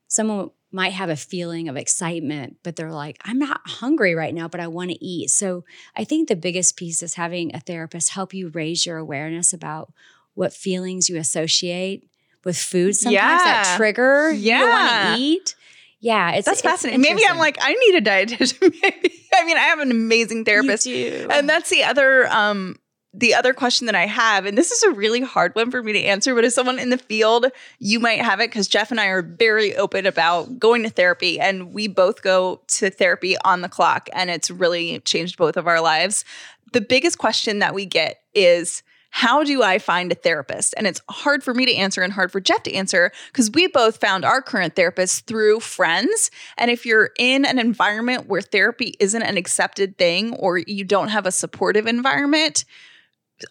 someone 0.09 0.51
might 0.75 0.93
have 0.93 1.09
a 1.09 1.17
feeling 1.17 1.69
of 1.69 1.77
excitement, 1.77 2.57
but 2.65 2.75
they're 2.75 2.91
like, 2.93 3.17
I'm 3.25 3.39
not 3.39 3.61
hungry 3.65 4.15
right 4.15 4.35
now, 4.35 4.49
but 4.49 4.61
I 4.61 4.67
want 4.67 4.91
to 4.91 5.05
eat. 5.05 5.31
So 5.31 5.65
I 5.97 6.03
think 6.05 6.29
the 6.29 6.35
biggest 6.37 6.77
piece 6.77 7.01
is 7.03 7.15
having 7.15 7.55
a 7.55 7.61
therapist 7.61 8.11
help 8.11 8.35
you 8.35 8.49
raise 8.49 8.85
your 8.85 8.99
awareness 8.99 9.53
about 9.53 9.93
what 10.35 10.53
feelings 10.53 11.09
you 11.09 11.17
associate 11.17 12.11
with 12.45 12.59
food 12.59 12.97
sometimes 12.97 13.45
that 13.45 13.65
Yeah. 13.69 13.77
trigger 13.77 14.33
you 14.33 14.51
don't 14.51 14.69
Yeah. 14.69 14.73
want 14.73 14.89
to 15.17 15.21
eat. 15.23 15.55
Yeah, 16.01 16.33
it's 16.33 16.45
That's 16.45 16.59
it's 16.59 16.69
fascinating. 16.69 17.01
Maybe 17.01 17.23
I'm 17.31 17.39
like, 17.39 17.57
I 17.61 17.73
need 17.73 17.95
a 17.95 18.03
dietitian. 18.03 18.61
Maybe. 18.83 19.13
I 19.33 19.45
mean, 19.47 19.57
I 19.57 19.61
have 19.61 19.79
an 19.79 19.91
amazing 19.93 20.45
therapist. 20.45 20.87
You. 20.87 21.29
And 21.31 21.49
that's 21.49 21.71
the 21.71 21.85
other 21.85 22.27
um 22.27 22.77
the 23.17 23.33
other 23.33 23.55
question 23.55 23.87
that 23.87 23.95
I 23.95 24.07
have, 24.07 24.45
and 24.45 24.59
this 24.59 24.73
is 24.73 24.83
a 24.83 24.91
really 24.91 25.21
hard 25.21 25.55
one 25.55 25.71
for 25.71 25.83
me 25.83 25.93
to 25.93 26.03
answer, 26.03 26.35
but 26.35 26.45
as 26.45 26.55
someone 26.55 26.81
in 26.81 26.91
the 26.91 26.99
field, 26.99 27.47
you 27.79 28.01
might 28.01 28.21
have 28.21 28.41
it 28.41 28.51
because 28.51 28.67
Jeff 28.67 28.91
and 28.91 29.01
I 29.01 29.07
are 29.07 29.23
very 29.23 29.77
open 29.77 30.05
about 30.05 30.59
going 30.59 30.83
to 30.83 30.91
therapy, 30.91 31.39
and 31.39 31.73
we 31.73 31.87
both 31.87 32.23
go 32.23 32.61
to 32.67 32.91
therapy 32.91 33.37
on 33.45 33.61
the 33.61 33.69
clock, 33.69 34.09
and 34.13 34.31
it's 34.31 34.51
really 34.51 34.99
changed 35.01 35.39
both 35.39 35.57
of 35.57 35.69
our 35.69 35.81
lives. 35.81 36.25
The 36.73 36.81
biggest 36.81 37.19
question 37.19 37.61
that 37.61 37.73
we 37.73 37.87
get 37.87 38.21
is, 38.35 38.83
how 39.11 39.45
do 39.45 39.63
I 39.63 39.79
find 39.79 40.11
a 40.11 40.17
therapist? 40.17 40.75
And 40.77 40.89
it's 40.89 41.01
hard 41.09 41.45
for 41.45 41.55
me 41.55 41.67
to 41.67 41.75
answer 41.77 42.03
and 42.03 42.13
hard 42.13 42.33
for 42.33 42.41
Jeff 42.41 42.65
to 42.65 42.75
answer 42.75 43.13
because 43.29 43.49
we 43.49 43.69
both 43.69 43.99
found 43.99 44.25
our 44.25 44.43
current 44.43 44.75
therapist 44.75 45.29
through 45.29 45.61
friends. 45.61 46.33
And 46.59 46.69
if 46.69 46.85
you're 46.85 47.11
in 47.17 47.45
an 47.45 47.61
environment 47.61 48.27
where 48.27 48.43
therapy 48.43 48.97
isn't 48.99 49.23
an 49.23 49.37
accepted 49.37 49.99
thing 49.99 50.35
or 50.35 50.59
you 50.59 50.83
don't 50.83 51.11
have 51.11 51.27
a 51.27 51.31
supportive 51.31 51.87
environment, 51.87 52.65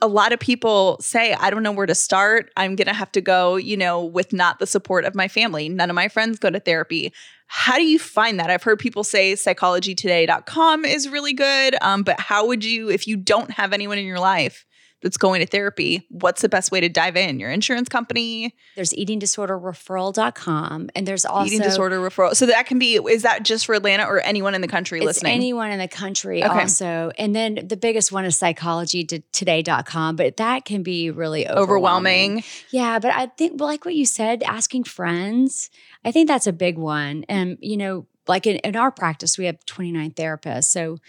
a 0.01 0.07
lot 0.07 0.31
of 0.31 0.39
people 0.39 0.97
say, 1.01 1.33
I 1.33 1.49
don't 1.49 1.63
know 1.63 1.71
where 1.71 1.85
to 1.85 1.95
start. 1.95 2.51
I'm 2.55 2.75
going 2.75 2.87
to 2.87 2.93
have 2.93 3.11
to 3.13 3.21
go, 3.21 3.55
you 3.55 3.77
know, 3.77 4.03
with 4.03 4.33
not 4.33 4.59
the 4.59 4.67
support 4.67 5.05
of 5.05 5.15
my 5.15 5.27
family. 5.27 5.69
None 5.69 5.89
of 5.89 5.95
my 5.95 6.07
friends 6.07 6.39
go 6.39 6.49
to 6.49 6.59
therapy. 6.59 7.13
How 7.47 7.75
do 7.75 7.83
you 7.83 7.99
find 7.99 8.39
that? 8.39 8.49
I've 8.49 8.63
heard 8.63 8.79
people 8.79 9.03
say 9.03 9.33
psychologytoday.com 9.33 10.85
is 10.85 11.09
really 11.09 11.33
good. 11.33 11.75
Um, 11.81 12.03
but 12.03 12.19
how 12.19 12.47
would 12.47 12.63
you, 12.63 12.89
if 12.89 13.07
you 13.07 13.17
don't 13.17 13.51
have 13.51 13.73
anyone 13.73 13.97
in 13.97 14.05
your 14.05 14.19
life 14.19 14.65
that's 15.03 15.17
going 15.17 15.41
to 15.41 15.45
therapy, 15.45 16.07
what's 16.09 16.41
the 16.41 16.49
best 16.49 16.71
way 16.71 16.79
to 16.81 16.89
dive 16.89 17.15
in? 17.15 17.39
Your 17.39 17.51
insurance 17.51 17.89
company, 17.89 18.55
there's 18.75 18.91
eatingdisorderreferral.com 18.93 20.89
and 20.95 21.07
there's 21.07 21.25
also 21.25 21.47
eating 21.47 21.61
disorder 21.61 21.99
referral. 21.99 22.35
So 22.35 22.45
that 22.47 22.65
can 22.65 22.79
be, 22.79 22.95
is 22.95 23.21
that 23.23 23.43
just 23.43 23.65
for 23.65 23.75
Atlanta 23.75 24.05
or 24.05 24.19
anyone 24.21 24.55
in 24.55 24.61
the 24.61 24.67
country 24.67 24.99
It's 24.99 25.05
listening? 25.05 25.33
anyone 25.33 25.71
in 25.71 25.79
the 25.79 25.87
country 25.87 26.43
Okay. 26.43 26.61
also. 26.61 27.11
And 27.17 27.35
then 27.35 27.59
the 27.67 27.77
biggest 27.77 28.11
one 28.11 28.25
is 28.25 28.37
psychologytoday.com, 28.39 30.15
but 30.15 30.37
that 30.37 30.65
can 30.65 30.83
be 30.83 31.11
really 31.11 31.47
overwhelming. 31.47 32.31
overwhelming. 32.37 32.43
Yeah, 32.71 32.99
but 32.99 33.11
I 33.13 33.27
think 33.27 33.59
like 33.61 33.85
what 33.85 33.95
you 33.95 34.05
said, 34.05 34.43
asking 34.43 34.85
friends, 34.85 35.69
I 36.05 36.11
think 36.11 36.27
that's 36.27 36.47
a 36.47 36.53
big 36.53 36.77
one. 36.77 37.25
And 37.29 37.57
you 37.61 37.77
know, 37.77 38.05
like 38.27 38.47
in, 38.47 38.57
in 38.57 38.75
our 38.75 38.91
practice, 38.91 39.37
we 39.37 39.45
have 39.45 39.63
29 39.65 40.11
therapists. 40.11 40.65
So 40.65 40.99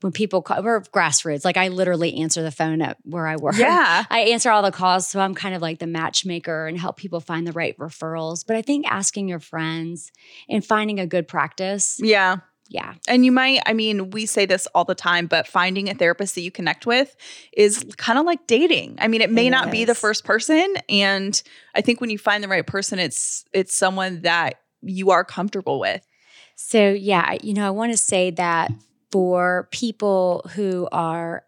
when 0.00 0.12
people 0.12 0.42
call, 0.42 0.62
we're 0.62 0.80
grassroots. 0.80 1.44
Like 1.44 1.56
I 1.56 1.68
literally 1.68 2.16
answer 2.18 2.42
the 2.42 2.50
phone 2.50 2.80
at 2.82 2.96
where 3.04 3.26
I 3.26 3.36
work. 3.36 3.56
Yeah. 3.56 4.04
I 4.10 4.20
answer 4.20 4.50
all 4.50 4.62
the 4.62 4.72
calls. 4.72 5.06
So 5.08 5.20
I'm 5.20 5.34
kind 5.34 5.54
of 5.54 5.62
like 5.62 5.78
the 5.78 5.86
matchmaker 5.86 6.66
and 6.66 6.78
help 6.78 6.96
people 6.96 7.20
find 7.20 7.46
the 7.46 7.52
right 7.52 7.76
referrals. 7.78 8.46
But 8.46 8.56
I 8.56 8.62
think 8.62 8.86
asking 8.90 9.28
your 9.28 9.40
friends 9.40 10.10
and 10.48 10.64
finding 10.64 11.00
a 11.00 11.06
good 11.06 11.28
practice. 11.28 11.98
Yeah. 12.02 12.38
Yeah. 12.68 12.94
And 13.08 13.24
you 13.24 13.32
might, 13.32 13.60
I 13.66 13.72
mean, 13.72 14.10
we 14.10 14.26
say 14.26 14.46
this 14.46 14.68
all 14.76 14.84
the 14.84 14.94
time, 14.94 15.26
but 15.26 15.48
finding 15.48 15.88
a 15.88 15.94
therapist 15.94 16.36
that 16.36 16.42
you 16.42 16.52
connect 16.52 16.86
with 16.86 17.16
is 17.52 17.84
kind 17.96 18.16
of 18.16 18.24
like 18.24 18.46
dating. 18.46 18.96
I 19.00 19.08
mean, 19.08 19.22
it 19.22 19.30
may 19.30 19.48
It 19.48 19.50
not 19.50 19.72
be 19.72 19.84
the 19.84 19.94
first 19.94 20.24
person. 20.24 20.76
And 20.88 21.42
I 21.74 21.80
think 21.80 22.00
when 22.00 22.10
you 22.10 22.18
find 22.18 22.44
the 22.44 22.48
right 22.48 22.66
person, 22.66 23.00
it's 23.00 23.44
it's 23.52 23.74
someone 23.74 24.22
that 24.22 24.60
you 24.82 25.10
are 25.10 25.24
comfortable 25.24 25.80
with. 25.80 26.06
So, 26.54 26.90
yeah, 26.90 27.36
you 27.42 27.54
know, 27.54 27.66
I 27.66 27.70
want 27.70 27.90
to 27.92 27.98
say 27.98 28.30
that 28.32 28.70
for 29.10 29.68
people 29.70 30.48
who 30.54 30.88
are 30.92 31.44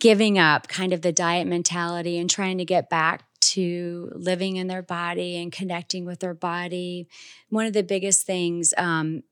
giving 0.00 0.38
up 0.38 0.68
kind 0.68 0.92
of 0.92 1.02
the 1.02 1.12
diet 1.12 1.46
mentality 1.46 2.18
and 2.18 2.28
trying 2.28 2.58
to 2.58 2.64
get 2.64 2.90
back 2.90 3.24
to 3.40 4.10
living 4.14 4.56
in 4.56 4.66
their 4.66 4.82
body 4.82 5.36
and 5.36 5.52
connecting 5.52 6.04
with 6.04 6.20
their 6.20 6.34
body, 6.34 7.08
one 7.48 7.66
of 7.66 7.72
the 7.72 7.82
biggest 7.82 8.26
things, 8.26 8.74
um, 8.76 9.22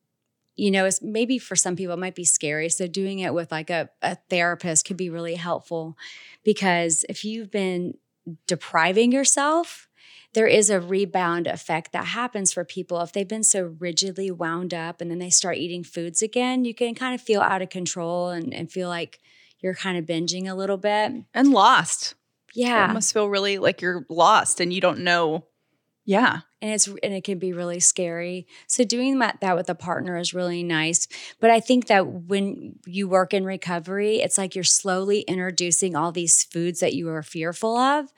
you 0.54 0.70
know, 0.70 0.84
is 0.84 1.00
maybe 1.02 1.38
for 1.38 1.56
some 1.56 1.76
people 1.76 1.94
it 1.94 1.98
might 1.98 2.14
be 2.14 2.24
scary. 2.24 2.68
So, 2.68 2.86
doing 2.86 3.20
it 3.20 3.32
with 3.34 3.50
like 3.50 3.70
a, 3.70 3.88
a 4.02 4.16
therapist 4.28 4.86
could 4.86 4.96
be 4.96 5.10
really 5.10 5.34
helpful 5.34 5.96
because 6.44 7.04
if 7.08 7.24
you've 7.24 7.50
been 7.50 7.94
depriving 8.46 9.12
yourself, 9.12 9.88
there 10.34 10.46
is 10.46 10.70
a 10.70 10.80
rebound 10.80 11.46
effect 11.46 11.92
that 11.92 12.06
happens 12.06 12.52
for 12.52 12.64
people 12.64 13.00
if 13.00 13.12
they've 13.12 13.28
been 13.28 13.42
so 13.44 13.74
rigidly 13.78 14.30
wound 14.30 14.72
up 14.72 15.00
and 15.00 15.10
then 15.10 15.18
they 15.18 15.30
start 15.30 15.56
eating 15.58 15.84
foods 15.84 16.22
again 16.22 16.64
you 16.64 16.74
can 16.74 16.94
kind 16.94 17.14
of 17.14 17.20
feel 17.20 17.40
out 17.40 17.62
of 17.62 17.70
control 17.70 18.30
and, 18.30 18.52
and 18.54 18.70
feel 18.70 18.88
like 18.88 19.20
you're 19.60 19.74
kind 19.74 19.96
of 19.96 20.04
binging 20.04 20.48
a 20.48 20.54
little 20.54 20.76
bit 20.76 21.12
And 21.34 21.50
lost. 21.50 22.12
It 22.54 22.62
yeah 22.66 22.92
must 22.92 23.12
feel 23.12 23.28
really 23.28 23.58
like 23.58 23.80
you're 23.80 24.04
lost 24.08 24.60
and 24.60 24.72
you 24.72 24.80
don't 24.80 25.00
know. 25.00 25.46
Yeah. 26.04 26.40
and 26.60 26.72
it's 26.72 26.88
and 26.88 27.14
it 27.14 27.22
can 27.22 27.38
be 27.38 27.52
really 27.52 27.78
scary 27.78 28.48
so 28.66 28.82
doing 28.82 29.20
that, 29.20 29.38
that 29.40 29.54
with 29.54 29.70
a 29.70 29.74
partner 29.76 30.16
is 30.16 30.34
really 30.34 30.64
nice 30.64 31.06
but 31.38 31.48
i 31.48 31.60
think 31.60 31.86
that 31.86 32.06
when 32.06 32.80
you 32.86 33.08
work 33.08 33.32
in 33.32 33.44
recovery 33.44 34.16
it's 34.16 34.36
like 34.36 34.56
you're 34.56 34.64
slowly 34.64 35.20
introducing 35.20 35.94
all 35.94 36.10
these 36.10 36.42
foods 36.42 36.80
that 36.80 36.92
you 36.94 37.08
are 37.08 37.22
fearful 37.22 37.76
of 37.76 38.12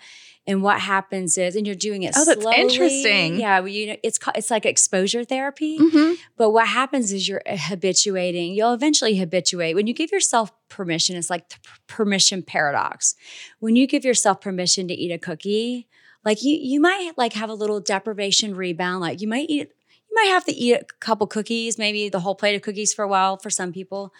and 0.46 0.62
what 0.62 0.78
happens 0.80 1.38
is 1.38 1.56
and 1.56 1.66
you're 1.66 1.74
doing 1.76 2.02
it 2.02 2.12
Oh, 2.16 2.24
that's 2.24 2.40
slowly. 2.42 2.60
interesting. 2.60 3.36
yeah 3.40 3.60
well, 3.60 3.68
you 3.68 3.86
know 3.88 3.96
it's 4.02 4.18
ca- 4.18 4.32
it's 4.34 4.50
like 4.50 4.66
exposure 4.66 5.24
therapy 5.24 5.78
Mm-hmm. 5.78 6.14
But 6.36 6.50
what 6.50 6.66
happens 6.68 7.12
is 7.12 7.28
you're 7.28 7.42
habituating. 7.46 8.54
You'll 8.54 8.72
eventually 8.72 9.16
habituate. 9.16 9.74
When 9.74 9.86
you 9.86 9.94
give 9.94 10.10
yourself 10.12 10.52
permission, 10.68 11.16
it's 11.16 11.30
like 11.30 11.48
the 11.48 11.56
permission 11.86 12.42
paradox. 12.42 13.14
When 13.60 13.76
you 13.76 13.86
give 13.86 14.04
yourself 14.04 14.40
permission 14.40 14.88
to 14.88 14.94
eat 14.94 15.12
a 15.12 15.18
cookie, 15.18 15.86
like 16.24 16.42
you 16.42 16.56
you 16.60 16.80
might 16.80 17.12
like 17.16 17.34
have 17.34 17.50
a 17.50 17.54
little 17.54 17.80
deprivation 17.80 18.54
rebound. 18.54 19.00
Like 19.00 19.20
you 19.20 19.28
might 19.28 19.48
eat 19.50 19.70
you 20.08 20.14
might 20.22 20.32
have 20.32 20.44
to 20.46 20.52
eat 20.54 20.74
a 20.74 20.84
couple 21.00 21.26
cookies, 21.26 21.76
maybe 21.78 22.08
the 22.08 22.20
whole 22.20 22.34
plate 22.34 22.54
of 22.54 22.62
cookies 22.62 22.92
for 22.94 23.02
a 23.04 23.08
while 23.08 23.36
for 23.36 23.50
some 23.50 23.72
people. 23.72 24.12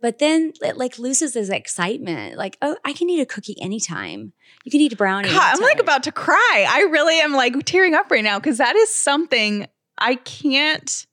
But 0.00 0.18
then 0.18 0.52
it 0.62 0.76
like 0.76 0.98
loses 0.98 1.34
its 1.34 1.48
excitement. 1.48 2.36
Like, 2.36 2.56
oh, 2.62 2.76
I 2.84 2.92
can 2.92 3.10
eat 3.10 3.20
a 3.20 3.26
cookie 3.26 3.60
anytime. 3.60 4.32
You 4.64 4.70
can 4.70 4.80
eat 4.80 4.92
a 4.92 4.96
brownie. 4.96 5.28
God, 5.28 5.56
I'm 5.56 5.62
like 5.62 5.80
about 5.80 6.04
to 6.04 6.12
cry. 6.12 6.66
I 6.68 6.88
really 6.90 7.18
am 7.20 7.32
like 7.32 7.64
tearing 7.64 7.94
up 7.94 8.10
right 8.10 8.22
now 8.22 8.38
because 8.38 8.58
that 8.58 8.76
is 8.76 8.94
something 8.94 9.66
I 9.98 10.14
can't 10.14 11.06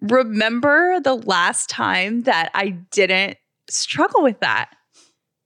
remember 0.00 1.00
the 1.00 1.14
last 1.14 1.70
time 1.70 2.22
that 2.22 2.50
I 2.54 2.70
didn't 2.90 3.36
struggle 3.70 4.22
with 4.22 4.40
that. 4.40 4.70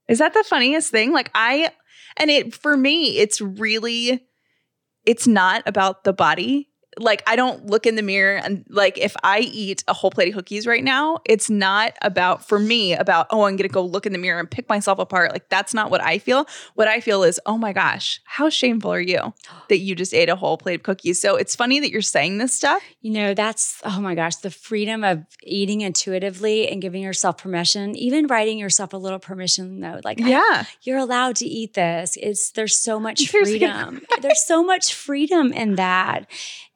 Is 0.07 0.19
that 0.19 0.33
the 0.33 0.43
funniest 0.43 0.91
thing? 0.91 1.13
Like 1.13 1.31
I 1.35 1.71
and 2.17 2.29
it 2.29 2.53
for 2.53 2.75
me 2.75 3.19
it's 3.19 3.39
really 3.39 4.25
it's 5.05 5.27
not 5.27 5.63
about 5.65 6.03
the 6.03 6.13
body. 6.13 6.69
Like 6.97 7.23
I 7.25 7.35
don't 7.35 7.67
look 7.67 7.85
in 7.85 7.95
the 7.95 8.01
mirror 8.01 8.35
and 8.37 8.65
like 8.69 8.97
if 8.97 9.15
I 9.23 9.39
eat 9.39 9.83
a 9.87 9.93
whole 9.93 10.11
plate 10.11 10.29
of 10.29 10.35
cookies 10.35 10.67
right 10.67 10.83
now, 10.83 11.19
it's 11.25 11.49
not 11.49 11.93
about 12.01 12.47
for 12.47 12.59
me 12.59 12.93
about 12.93 13.27
oh 13.29 13.43
I'm 13.43 13.55
going 13.55 13.67
to 13.69 13.73
go 13.73 13.81
look 13.81 14.05
in 14.05 14.11
the 14.11 14.19
mirror 14.19 14.39
and 14.39 14.51
pick 14.51 14.67
myself 14.67 14.99
apart. 14.99 15.31
Like 15.31 15.47
that's 15.49 15.73
not 15.73 15.89
what 15.89 16.01
I 16.03 16.17
feel. 16.19 16.45
What 16.75 16.87
I 16.89 16.99
feel 16.99 17.23
is 17.23 17.39
oh 17.45 17.57
my 17.57 17.71
gosh, 17.73 18.19
how 18.25 18.49
shameful 18.49 18.91
are 18.91 18.99
you 18.99 19.33
that 19.69 19.77
you 19.79 19.95
just 19.95 20.13
ate 20.13 20.27
a 20.29 20.35
whole 20.35 20.57
plate 20.57 20.75
of 20.75 20.83
cookies. 20.83 21.19
So 21.21 21.35
it's 21.37 21.55
funny 21.55 21.79
that 21.79 21.91
you're 21.91 22.01
saying 22.01 22.39
this 22.39 22.53
stuff. 22.53 22.83
You 23.01 23.11
know, 23.13 23.33
that's, 23.33 23.79
oh 23.85 24.01
my 24.01 24.13
gosh, 24.13 24.35
the 24.37 24.51
freedom 24.51 25.03
of 25.03 25.23
eating 25.43 25.81
intuitively 25.81 26.67
and 26.67 26.81
giving 26.81 27.01
yourself 27.01 27.37
permission, 27.37 27.95
even 27.95 28.27
writing 28.27 28.59
yourself 28.59 28.93
a 28.93 28.97
little 28.97 29.17
permission 29.19 29.79
note, 29.79 30.03
like, 30.03 30.19
Yeah. 30.19 30.65
you're 30.81 30.97
allowed 30.99 31.37
to 31.37 31.45
eat 31.45 31.73
this. 31.73 32.17
It's, 32.21 32.51
there's 32.51 32.75
so 32.77 32.99
much 32.99 33.27
freedom. 33.31 34.01
there's 34.21 34.45
so 34.45 34.63
much 34.63 34.93
freedom 34.93 35.53
in 35.53 35.75
that. 35.75 36.25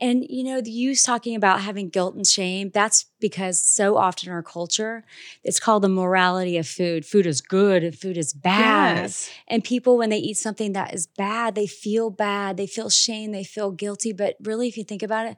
And, 0.02 0.05
you 0.30 0.44
know, 0.44 0.62
the 0.62 0.72
use 0.72 1.04
talking 1.04 1.36
about 1.36 1.62
having 1.62 1.90
guilt 1.90 2.16
and 2.16 2.28
shame, 2.28 2.70
that's 2.74 3.06
because 3.20 3.60
so 3.60 3.98
often 3.98 4.30
in 4.30 4.36
our 4.36 4.44
culture, 4.44 5.04
it's 5.44 5.60
called 5.60 5.84
the 5.84 5.90
morality 5.90 6.58
of 6.58 6.68
food. 6.68 7.06
Food 7.06 7.26
is 7.26 7.42
good 7.42 7.84
and 7.84 7.98
food 7.98 8.18
is 8.18 8.34
bad. 8.34 8.98
Yes. 8.98 9.30
And 9.48 9.64
people, 9.64 9.98
when 9.98 10.10
they 10.10 10.18
eat 10.18 10.38
something 10.38 10.74
that 10.74 10.94
is 10.94 11.08
bad, 11.08 11.56
they 11.56 11.68
feel 11.68 12.10
bad, 12.10 12.58
they 12.58 12.68
feel 12.68 12.90
shame, 12.90 13.32
they 13.32 13.44
feel 13.44 13.72
guilty. 13.72 14.12
But 14.14 14.36
really, 14.44 14.68
if 14.68 14.78
you 14.78 14.84
think 14.84 15.02
about 15.04 15.28
it, 15.28 15.38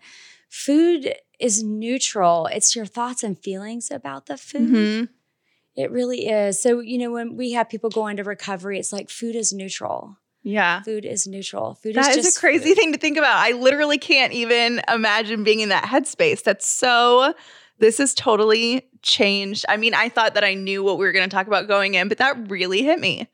food 0.49 1.13
is 1.39 1.63
neutral. 1.63 2.47
It's 2.47 2.75
your 2.75 2.85
thoughts 2.85 3.23
and 3.23 3.37
feelings 3.37 3.91
about 3.91 4.25
the 4.25 4.37
food. 4.37 4.69
Mhm. 4.71 5.09
It 5.75 5.91
really 5.91 6.27
is. 6.27 6.59
So, 6.59 6.79
you 6.79 6.97
know, 6.97 7.11
when 7.11 7.35
we 7.37 7.51
have 7.51 7.69
people 7.69 7.91
go 7.91 8.07
into 8.07 8.23
recovery, 8.23 8.79
it's 8.79 8.91
like 8.91 9.09
food 9.09 9.35
is 9.35 9.53
neutral. 9.53 10.17
Yeah. 10.47 10.81
Food 10.81 11.03
is 11.03 11.27
neutral. 11.27 11.75
Food 11.75 11.95
That 11.95 12.15
is 12.15 12.25
is 12.25 12.37
a 12.37 12.39
crazy 12.39 12.69
food. 12.69 12.75
thing 12.77 12.93
to 12.93 12.97
think 12.97 13.17
about. 13.17 13.35
I 13.35 13.51
literally 13.51 13.97
can't 13.97 14.31
even 14.31 14.81
imagine 14.91 15.43
being 15.43 15.59
in 15.59 15.69
that 15.69 15.83
headspace. 15.83 16.41
That's 16.41 16.65
so, 16.65 17.33
this 17.79 17.97
has 17.97 18.13
totally 18.13 18.87
changed. 19.01 19.65
I 19.67 19.75
mean, 19.75 19.93
I 19.93 20.07
thought 20.07 20.35
that 20.35 20.45
I 20.45 20.53
knew 20.53 20.85
what 20.85 20.97
we 20.97 21.05
were 21.05 21.11
going 21.11 21.29
to 21.29 21.35
talk 21.35 21.47
about 21.47 21.67
going 21.67 21.95
in, 21.95 22.07
but 22.07 22.17
that 22.19 22.49
really 22.49 22.81
hit 22.81 22.97
me. 22.97 23.27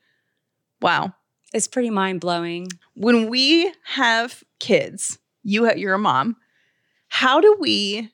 Wow. 0.82 1.14
It's 1.52 1.68
pretty 1.68 1.90
mind 1.90 2.20
blowing. 2.20 2.66
When 2.94 3.28
we 3.30 3.72
have 3.84 4.42
kids, 4.58 5.16
you, 5.44 5.72
you're 5.76 5.94
a 5.94 5.98
mom, 6.00 6.34
how 7.06 7.40
do 7.40 7.56
we 7.60 8.10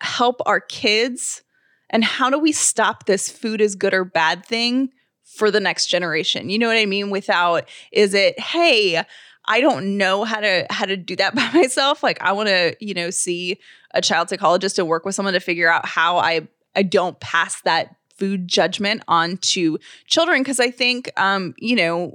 help 0.00 0.40
our 0.46 0.60
kids 0.60 1.42
and 1.90 2.02
how 2.02 2.30
do 2.30 2.38
we 2.38 2.52
stop 2.52 3.04
this 3.04 3.28
food 3.28 3.60
is 3.60 3.74
good 3.74 3.92
or 3.92 4.06
bad 4.06 4.46
thing 4.46 4.92
for 5.34 5.50
the 5.50 5.60
next 5.60 5.86
generation? 5.86 6.50
You 6.50 6.58
know 6.58 6.68
what 6.68 6.76
I 6.76 6.86
mean? 6.86 7.10
Without, 7.10 7.68
is 7.92 8.14
it, 8.14 8.38
hey, 8.38 9.02
I 9.48 9.60
don't 9.60 9.96
know 9.96 10.24
how 10.24 10.40
to 10.40 10.66
how 10.70 10.84
to 10.84 10.96
do 10.96 11.16
that 11.16 11.34
by 11.34 11.50
myself. 11.52 12.02
Like 12.02 12.20
I 12.20 12.32
want 12.32 12.48
to, 12.48 12.76
you 12.80 12.94
know, 12.94 13.10
see 13.10 13.58
a 13.92 14.00
child 14.00 14.28
psychologist 14.28 14.78
and 14.78 14.86
work 14.86 15.04
with 15.04 15.14
someone 15.14 15.34
to 15.34 15.40
figure 15.40 15.70
out 15.70 15.86
how 15.86 16.18
I 16.18 16.46
I 16.76 16.82
don't 16.82 17.18
pass 17.18 17.60
that 17.62 17.96
food 18.16 18.48
judgment 18.48 19.02
on 19.08 19.36
to 19.38 19.78
children 20.06 20.42
because 20.42 20.60
I 20.60 20.70
think 20.70 21.10
um, 21.16 21.54
you 21.58 21.74
know, 21.74 22.12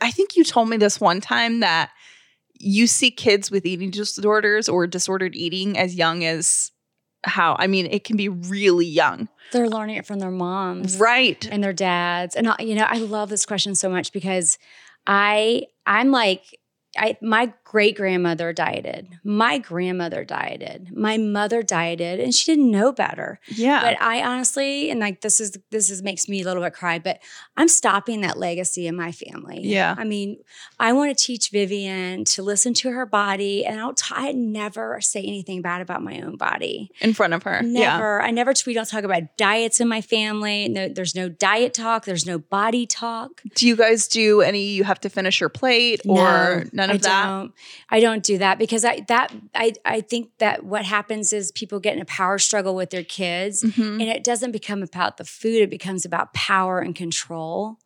I 0.00 0.10
think 0.10 0.36
you 0.36 0.44
told 0.44 0.68
me 0.68 0.76
this 0.76 1.00
one 1.00 1.20
time 1.20 1.60
that 1.60 1.90
you 2.58 2.86
see 2.86 3.10
kids 3.10 3.50
with 3.50 3.66
eating 3.66 3.90
disorders 3.90 4.68
or 4.68 4.86
disordered 4.86 5.34
eating 5.34 5.76
as 5.76 5.94
young 5.94 6.24
as 6.24 6.70
how 7.26 7.56
I 7.58 7.66
mean, 7.66 7.86
it 7.86 8.04
can 8.04 8.16
be 8.16 8.28
really 8.28 8.86
young. 8.86 9.28
They're 9.52 9.68
learning 9.68 9.96
it 9.96 10.06
from 10.06 10.18
their 10.18 10.30
moms. 10.30 10.98
Right. 10.98 11.46
and 11.50 11.62
their 11.62 11.72
dads. 11.72 12.34
And 12.34 12.52
you 12.60 12.74
know, 12.74 12.86
I 12.88 12.98
love 12.98 13.28
this 13.28 13.46
question 13.46 13.74
so 13.74 13.88
much 13.88 14.12
because 14.12 14.58
I 15.06 15.62
I'm 15.86 16.10
like 16.10 16.58
I 16.98 17.16
my 17.22 17.52
great 17.64 17.96
grandmother 17.96 18.52
dieted. 18.52 19.08
My 19.24 19.58
grandmother 19.58 20.24
dieted. 20.24 20.96
My 20.96 21.18
mother 21.18 21.62
dieted 21.62 22.20
and 22.20 22.34
she 22.34 22.52
didn't 22.52 22.70
know 22.70 22.92
better. 22.92 23.40
Yeah. 23.48 23.82
But 23.82 24.00
I 24.00 24.22
honestly 24.22 24.90
and 24.90 25.00
like 25.00 25.20
this 25.20 25.40
is 25.40 25.58
this 25.70 25.90
is 25.90 26.02
makes 26.02 26.28
me 26.28 26.42
a 26.42 26.44
little 26.44 26.62
bit 26.62 26.74
cry, 26.74 26.98
but 26.98 27.18
I'm 27.56 27.68
stopping 27.68 28.20
that 28.22 28.38
legacy 28.38 28.86
in 28.86 28.96
my 28.96 29.12
family. 29.12 29.60
Yeah. 29.62 29.94
I 29.96 30.04
mean, 30.04 30.38
I 30.78 30.92
want 30.92 31.16
to 31.16 31.24
teach 31.24 31.50
Vivian 31.50 32.24
to 32.26 32.42
listen 32.42 32.74
to 32.74 32.90
her 32.90 33.06
body 33.06 33.64
and 33.66 33.80
I'll 33.80 33.94
t- 33.94 34.14
I 34.14 34.32
never 34.32 35.00
say 35.00 35.20
anything 35.22 35.62
bad 35.62 35.80
about 35.80 36.02
my 36.02 36.20
own 36.20 36.36
body. 36.36 36.90
in 37.00 37.14
front 37.14 37.34
of 37.34 37.42
her. 37.44 37.60
Yeah. 37.64 37.96
Never. 37.96 38.22
I 38.22 38.30
never 38.30 38.54
tweet. 38.54 38.76
I'll 38.78 38.86
talk 38.86 39.04
about 39.04 39.36
diets 39.36 39.80
in 39.80 39.88
my 39.88 40.00
family. 40.00 40.68
No, 40.68 40.88
there's 40.88 41.14
no 41.14 41.28
diet 41.28 41.74
talk. 41.74 42.04
There's 42.04 42.26
no 42.26 42.38
body 42.38 42.86
talk. 42.86 43.42
Do 43.54 43.66
you 43.66 43.76
guys 43.76 44.08
do 44.08 44.40
any 44.40 44.66
you 44.66 44.84
have 44.84 45.00
to 45.00 45.08
finish 45.08 45.40
your 45.40 45.48
plate 45.48 46.00
or 46.06 46.66
none 46.72 46.85
of 46.90 46.96
I 46.96 47.08
that? 47.08 47.26
Don't. 47.26 47.52
I 47.90 48.00
don't 48.00 48.22
do 48.22 48.38
that 48.38 48.58
because 48.58 48.84
I 48.84 49.00
that 49.08 49.32
I 49.54 49.72
I 49.84 50.00
think 50.00 50.30
that 50.38 50.64
what 50.64 50.84
happens 50.84 51.32
is 51.32 51.52
people 51.52 51.80
get 51.80 51.94
in 51.96 52.02
a 52.02 52.06
power 52.06 52.38
struggle 52.38 52.74
with 52.74 52.90
their 52.90 53.04
kids, 53.04 53.62
Mhm. 53.62 54.00
and 54.00 54.02
it 54.02 54.24
doesn't 54.24 54.52
become 54.52 54.82
about 54.82 55.16
the 55.16 55.24
food. 55.24 55.62
It 55.62 55.70
becomes 55.70 56.04
about 56.04 56.32
power 56.34 56.78
and 56.80 56.94
control. 56.94 57.78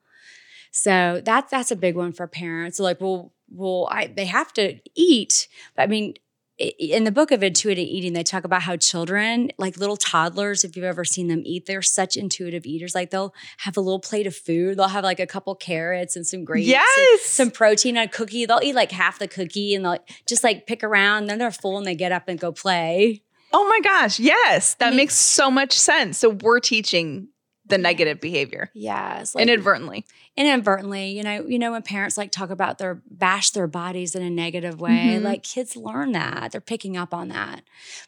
So 0.71 1.21
that's 1.25 1.51
that's 1.51 1.71
a 1.71 1.77
big 1.77 1.97
one 1.97 2.13
for 2.13 2.27
parents. 2.27 2.79
Like, 2.79 3.01
well, 3.01 3.33
well, 3.51 3.89
I 3.91 4.07
they 4.07 4.27
have 4.27 4.53
to 4.55 4.79
eat. 4.95 5.49
But 5.75 5.83
I 5.83 5.87
mean, 5.87 6.15
in 6.61 7.05
the 7.05 7.11
book 7.11 7.31
of 7.31 7.43
intuitive 7.43 7.87
eating, 7.87 8.13
they 8.13 8.23
talk 8.23 8.45
about 8.45 8.63
how 8.63 8.77
children, 8.77 9.51
like 9.57 9.79
little 9.79 9.97
toddlers, 9.97 10.63
if 10.63 10.77
you've 10.77 10.85
ever 10.85 11.05
seen 11.07 11.29
them 11.29 11.41
eat, 11.45 11.65
they're 11.65 11.81
such 11.81 12.17
intuitive 12.17 12.67
eaters. 12.67 12.95
Like 12.95 13.11
they'll 13.11 13.35
have 13.59 13.79
a 13.79 13.81
little 13.81 13.99
plate 13.99 14.27
of 14.27 14.37
food, 14.37 14.77
they'll 14.77 14.89
have 14.89 15.05
like 15.05 15.21
a 15.21 15.27
couple 15.27 15.55
carrots 15.55 16.17
and 16.17 16.27
some 16.27 16.45
grapes, 16.45 16.69
yes, 16.69 17.23
some 17.23 17.51
protein, 17.51 17.97
a 17.97 18.07
cookie. 18.07 18.45
They'll 18.45 18.61
eat 18.63 18.75
like 18.75 18.93
half 18.93 19.19
the 19.19 19.27
cookie 19.27 19.75
and 19.75 19.85
they'll 19.85 19.99
just 20.27 20.45
like 20.45 20.67
pick 20.67 20.85
around. 20.85 21.27
Then 21.27 21.39
they're 21.39 21.51
full 21.51 21.79
and 21.79 21.87
they 21.87 21.95
get 21.95 22.13
up 22.13 22.29
and 22.29 22.39
go 22.39 22.53
play. 22.53 23.23
Oh 23.53 23.67
my 23.67 23.81
gosh, 23.83 24.21
yes, 24.21 24.75
that 24.75 24.89
I 24.89 24.91
mean, 24.91 24.99
makes 24.99 25.15
so 25.17 25.51
much 25.51 25.73
sense. 25.73 26.19
So 26.19 26.29
we're 26.29 26.61
teaching 26.61 27.29
the 27.71 27.79
negative 27.79 28.21
behavior. 28.21 28.71
Yes, 28.75 29.35
like, 29.35 29.43
inadvertently. 29.43 30.05
Inadvertently, 30.37 31.11
you 31.11 31.23
know, 31.23 31.47
you 31.47 31.59
know 31.59 31.73
when 31.73 31.83
parents 31.83 32.19
like 32.19 32.31
talk 32.31 32.51
about 32.51 32.79
their 32.79 33.03
bash 33.11 33.51
their 33.51 33.67
bodies 33.67 34.15
in 34.15 34.23
a 34.23 34.31
negative 34.31 34.81
way, 34.81 34.91
mm-hmm. 34.91 35.25
like 35.25 35.43
kids 35.43 35.77
learn 35.77 36.13
that. 36.13 36.53
They're 36.53 36.61
picking 36.61 36.97
up 36.97 37.15
on 37.15 37.29
that. 37.29 37.63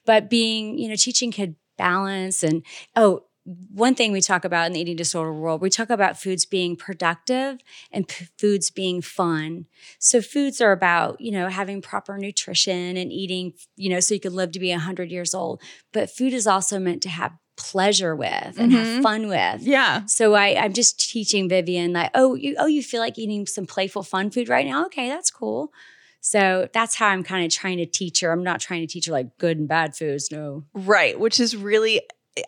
But 0.05 0.29
being, 0.29 0.79
you 0.79 0.89
know, 0.89 0.97
teaching 0.97 1.31
kid 1.31 1.57
balance 1.79 2.43
and 2.43 2.63
oh, 2.97 3.25
one 3.45 3.95
thing 3.95 4.13
we 4.13 4.21
talk 4.21 4.45
about 4.45 4.67
in 4.67 4.73
the 4.73 4.81
eating 4.81 4.95
disorder 4.95 5.33
world, 5.33 5.61
we 5.61 5.71
talk 5.71 5.91
about 5.91 6.21
foods 6.21 6.45
being 6.45 6.77
productive 6.77 7.59
and 7.91 8.07
p- 8.07 8.29
foods 8.39 8.71
being 8.71 9.03
fun. 9.03 9.67
So 9.99 10.21
foods 10.21 10.61
are 10.61 10.71
about, 10.71 11.21
you 11.21 11.33
know, 11.33 11.49
having 11.49 11.83
proper 11.83 12.17
nutrition 12.19 12.97
and 12.97 13.13
eating, 13.13 13.55
you 13.77 13.91
know, 13.91 13.99
so 13.99 14.15
you 14.15 14.21
can 14.21 14.35
live 14.35 14.53
to 14.53 14.61
be 14.61 14.71
100 14.71 15.11
years 15.11 15.35
old. 15.35 15.61
But 15.93 16.09
food 16.09 16.33
is 16.33 16.47
also 16.47 16.79
meant 16.79 17.03
to 17.03 17.09
have 17.09 17.33
pleasure 17.63 18.17
with 18.17 18.59
and 18.59 18.73
mm-hmm. 18.73 18.73
have 18.73 19.03
fun 19.03 19.29
with. 19.29 19.63
Yeah. 19.63 20.05
So 20.07 20.35
I, 20.35 20.57
I'm 20.61 20.73
just 20.73 21.09
teaching 21.09 21.49
Vivian 21.49 21.93
that, 21.93 22.11
oh, 22.15 22.35
you 22.35 22.57
oh, 22.59 22.67
you 22.67 22.83
feel 22.83 23.01
like 23.01 23.19
eating 23.19 23.47
some 23.47 23.67
playful 23.67 24.03
fun 24.03 24.31
food 24.31 24.49
right 24.49 24.67
now? 24.67 24.85
Okay, 24.87 25.09
that's 25.09 25.31
cool. 25.31 25.73
So 26.21 26.69
that's 26.73 26.97
how 26.97 27.09
I'm 27.09 27.23
kind 27.23 27.45
of 27.45 27.53
trying 27.53 27.79
to 27.79 27.87
teach 27.87 28.21
her. 28.21 28.33
I'm 28.33 28.43
not 28.43 28.61
trying 28.61 28.81
to 28.81 28.93
teach 28.93 29.07
her 29.07 29.13
like 29.13 29.39
good 29.39 29.59
and 29.59 29.69
bad 29.69 29.97
foods, 29.97 30.31
no. 30.33 30.65
Right. 30.75 31.19
Which 31.19 31.39
is 31.39 31.57
really 31.57 32.01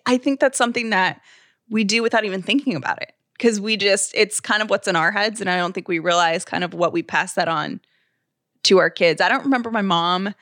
I 0.05 0.19
think 0.19 0.41
that's 0.41 0.59
something 0.59 0.91
that 0.91 1.21
we 1.71 1.85
do 1.85 2.03
without 2.03 2.25
even 2.25 2.43
thinking 2.43 2.75
about 2.75 3.01
it. 3.01 3.13
Cause 3.39 3.61
we 3.61 3.77
just 3.77 4.13
it's 4.15 4.41
kind 4.41 4.63
of 4.63 4.71
what's 4.71 4.89
in 4.89 4.97
our 4.97 5.13
heads. 5.13 5.41
And 5.41 5.49
I 5.49 5.57
don't 5.57 5.73
think 5.73 5.87
we 5.87 6.01
realize 6.01 6.45
kind 6.45 6.65
of 6.65 6.75
what 6.75 6.93
we 6.93 7.03
pass 7.03 7.35
that 7.35 7.49
on 7.49 7.81
to 8.65 8.79
our 8.79 8.91
kids. 8.91 9.21
I 9.21 9.29
don't 9.29 9.45
remember 9.45 9.71
my 9.71 9.83
mom 9.83 10.35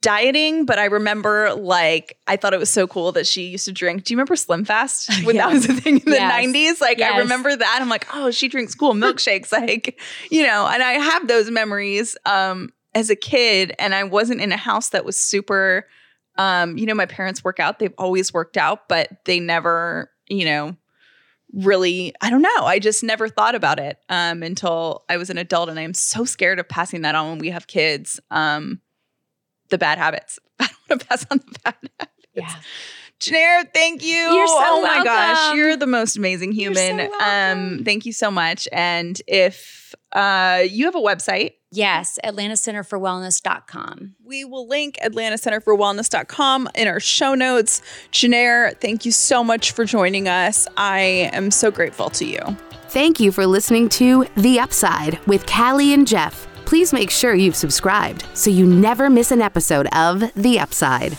dieting, 0.00 0.64
but 0.64 0.78
I 0.78 0.84
remember 0.86 1.54
like 1.54 2.18
I 2.26 2.36
thought 2.36 2.54
it 2.54 2.60
was 2.60 2.70
so 2.70 2.86
cool 2.86 3.12
that 3.12 3.26
she 3.26 3.48
used 3.48 3.64
to 3.64 3.72
drink. 3.72 4.04
Do 4.04 4.12
you 4.12 4.16
remember 4.16 4.36
Slim 4.36 4.64
Fast 4.64 5.10
when 5.24 5.36
that 5.36 5.52
was 5.52 5.68
a 5.68 5.74
thing 5.74 5.98
in 5.98 6.04
the 6.04 6.16
yes. 6.16 6.46
90s? 6.46 6.80
Like 6.80 6.98
yes. 6.98 7.14
I 7.14 7.18
remember 7.18 7.54
that. 7.54 7.78
I'm 7.80 7.88
like, 7.88 8.06
oh, 8.14 8.30
she 8.30 8.48
drinks 8.48 8.74
cool 8.74 8.94
milkshakes, 8.94 9.52
like, 9.52 10.00
you 10.30 10.44
know, 10.44 10.66
and 10.66 10.82
I 10.82 10.92
have 10.92 11.28
those 11.28 11.50
memories 11.50 12.16
um 12.26 12.70
as 12.94 13.10
a 13.10 13.16
kid 13.16 13.74
and 13.78 13.94
I 13.94 14.04
wasn't 14.04 14.40
in 14.40 14.52
a 14.52 14.56
house 14.56 14.90
that 14.90 15.04
was 15.04 15.18
super 15.18 15.86
um, 16.38 16.78
you 16.78 16.86
know, 16.86 16.94
my 16.94 17.04
parents 17.04 17.44
work 17.44 17.60
out. 17.60 17.78
They've 17.78 17.92
always 17.98 18.32
worked 18.32 18.56
out, 18.56 18.88
but 18.88 19.10
they 19.26 19.38
never, 19.38 20.10
you 20.28 20.46
know, 20.46 20.76
really 21.54 22.14
i 22.22 22.30
don't 22.30 22.40
know 22.40 22.64
i 22.64 22.78
just 22.78 23.04
never 23.04 23.28
thought 23.28 23.54
about 23.54 23.78
it 23.78 23.98
um, 24.08 24.42
until 24.42 25.04
i 25.10 25.18
was 25.18 25.28
an 25.28 25.36
adult 25.36 25.68
and 25.68 25.78
i'm 25.78 25.92
so 25.92 26.24
scared 26.24 26.58
of 26.58 26.66
passing 26.66 27.02
that 27.02 27.14
on 27.14 27.28
when 27.28 27.38
we 27.38 27.50
have 27.50 27.66
kids 27.66 28.18
um, 28.30 28.80
the 29.72 29.78
bad 29.78 29.98
habits. 29.98 30.38
I 30.60 30.66
don't 30.66 30.76
want 30.88 31.00
to 31.00 31.06
pass 31.08 31.26
on 31.28 31.38
the 31.38 31.58
bad 31.64 31.74
habits. 31.98 32.26
Yeah. 32.34 32.54
Janair, 33.18 33.72
thank 33.72 34.04
you. 34.04 34.16
You're 34.16 34.46
so 34.46 34.54
oh 34.56 34.82
welcome. 34.82 34.98
my 34.98 35.04
gosh, 35.04 35.56
you're 35.56 35.76
the 35.76 35.86
most 35.86 36.16
amazing 36.16 36.52
human. 36.52 36.98
So 36.98 37.20
um, 37.20 37.84
thank 37.84 38.04
you 38.04 38.12
so 38.12 38.30
much. 38.30 38.66
And 38.72 39.20
if 39.28 39.94
uh, 40.12 40.62
you 40.68 40.86
have 40.86 40.94
a 40.94 41.00
website, 41.00 41.52
Yes, 41.74 42.18
atlantacenterforwellness.com. 42.22 44.16
We 44.22 44.44
will 44.44 44.68
link 44.68 44.98
atlantacenterforwellness.com 45.02 46.68
in 46.74 46.86
our 46.86 47.00
show 47.00 47.34
notes. 47.34 47.80
Janair, 48.12 48.78
thank 48.78 49.06
you 49.06 49.10
so 49.10 49.42
much 49.42 49.72
for 49.72 49.86
joining 49.86 50.28
us. 50.28 50.68
I 50.76 51.30
am 51.32 51.50
so 51.50 51.70
grateful 51.70 52.10
to 52.10 52.26
you. 52.26 52.40
Thank 52.88 53.20
you 53.20 53.32
for 53.32 53.46
listening 53.46 53.88
to 53.90 54.26
The 54.36 54.60
Upside 54.60 55.18
with 55.26 55.46
Callie 55.46 55.94
and 55.94 56.06
Jeff 56.06 56.46
please 56.64 56.92
make 56.92 57.10
sure 57.10 57.34
you've 57.34 57.56
subscribed 57.56 58.26
so 58.34 58.50
you 58.50 58.66
never 58.66 59.10
miss 59.10 59.30
an 59.30 59.42
episode 59.42 59.86
of 59.94 60.32
The 60.34 60.58
Upside. 60.58 61.16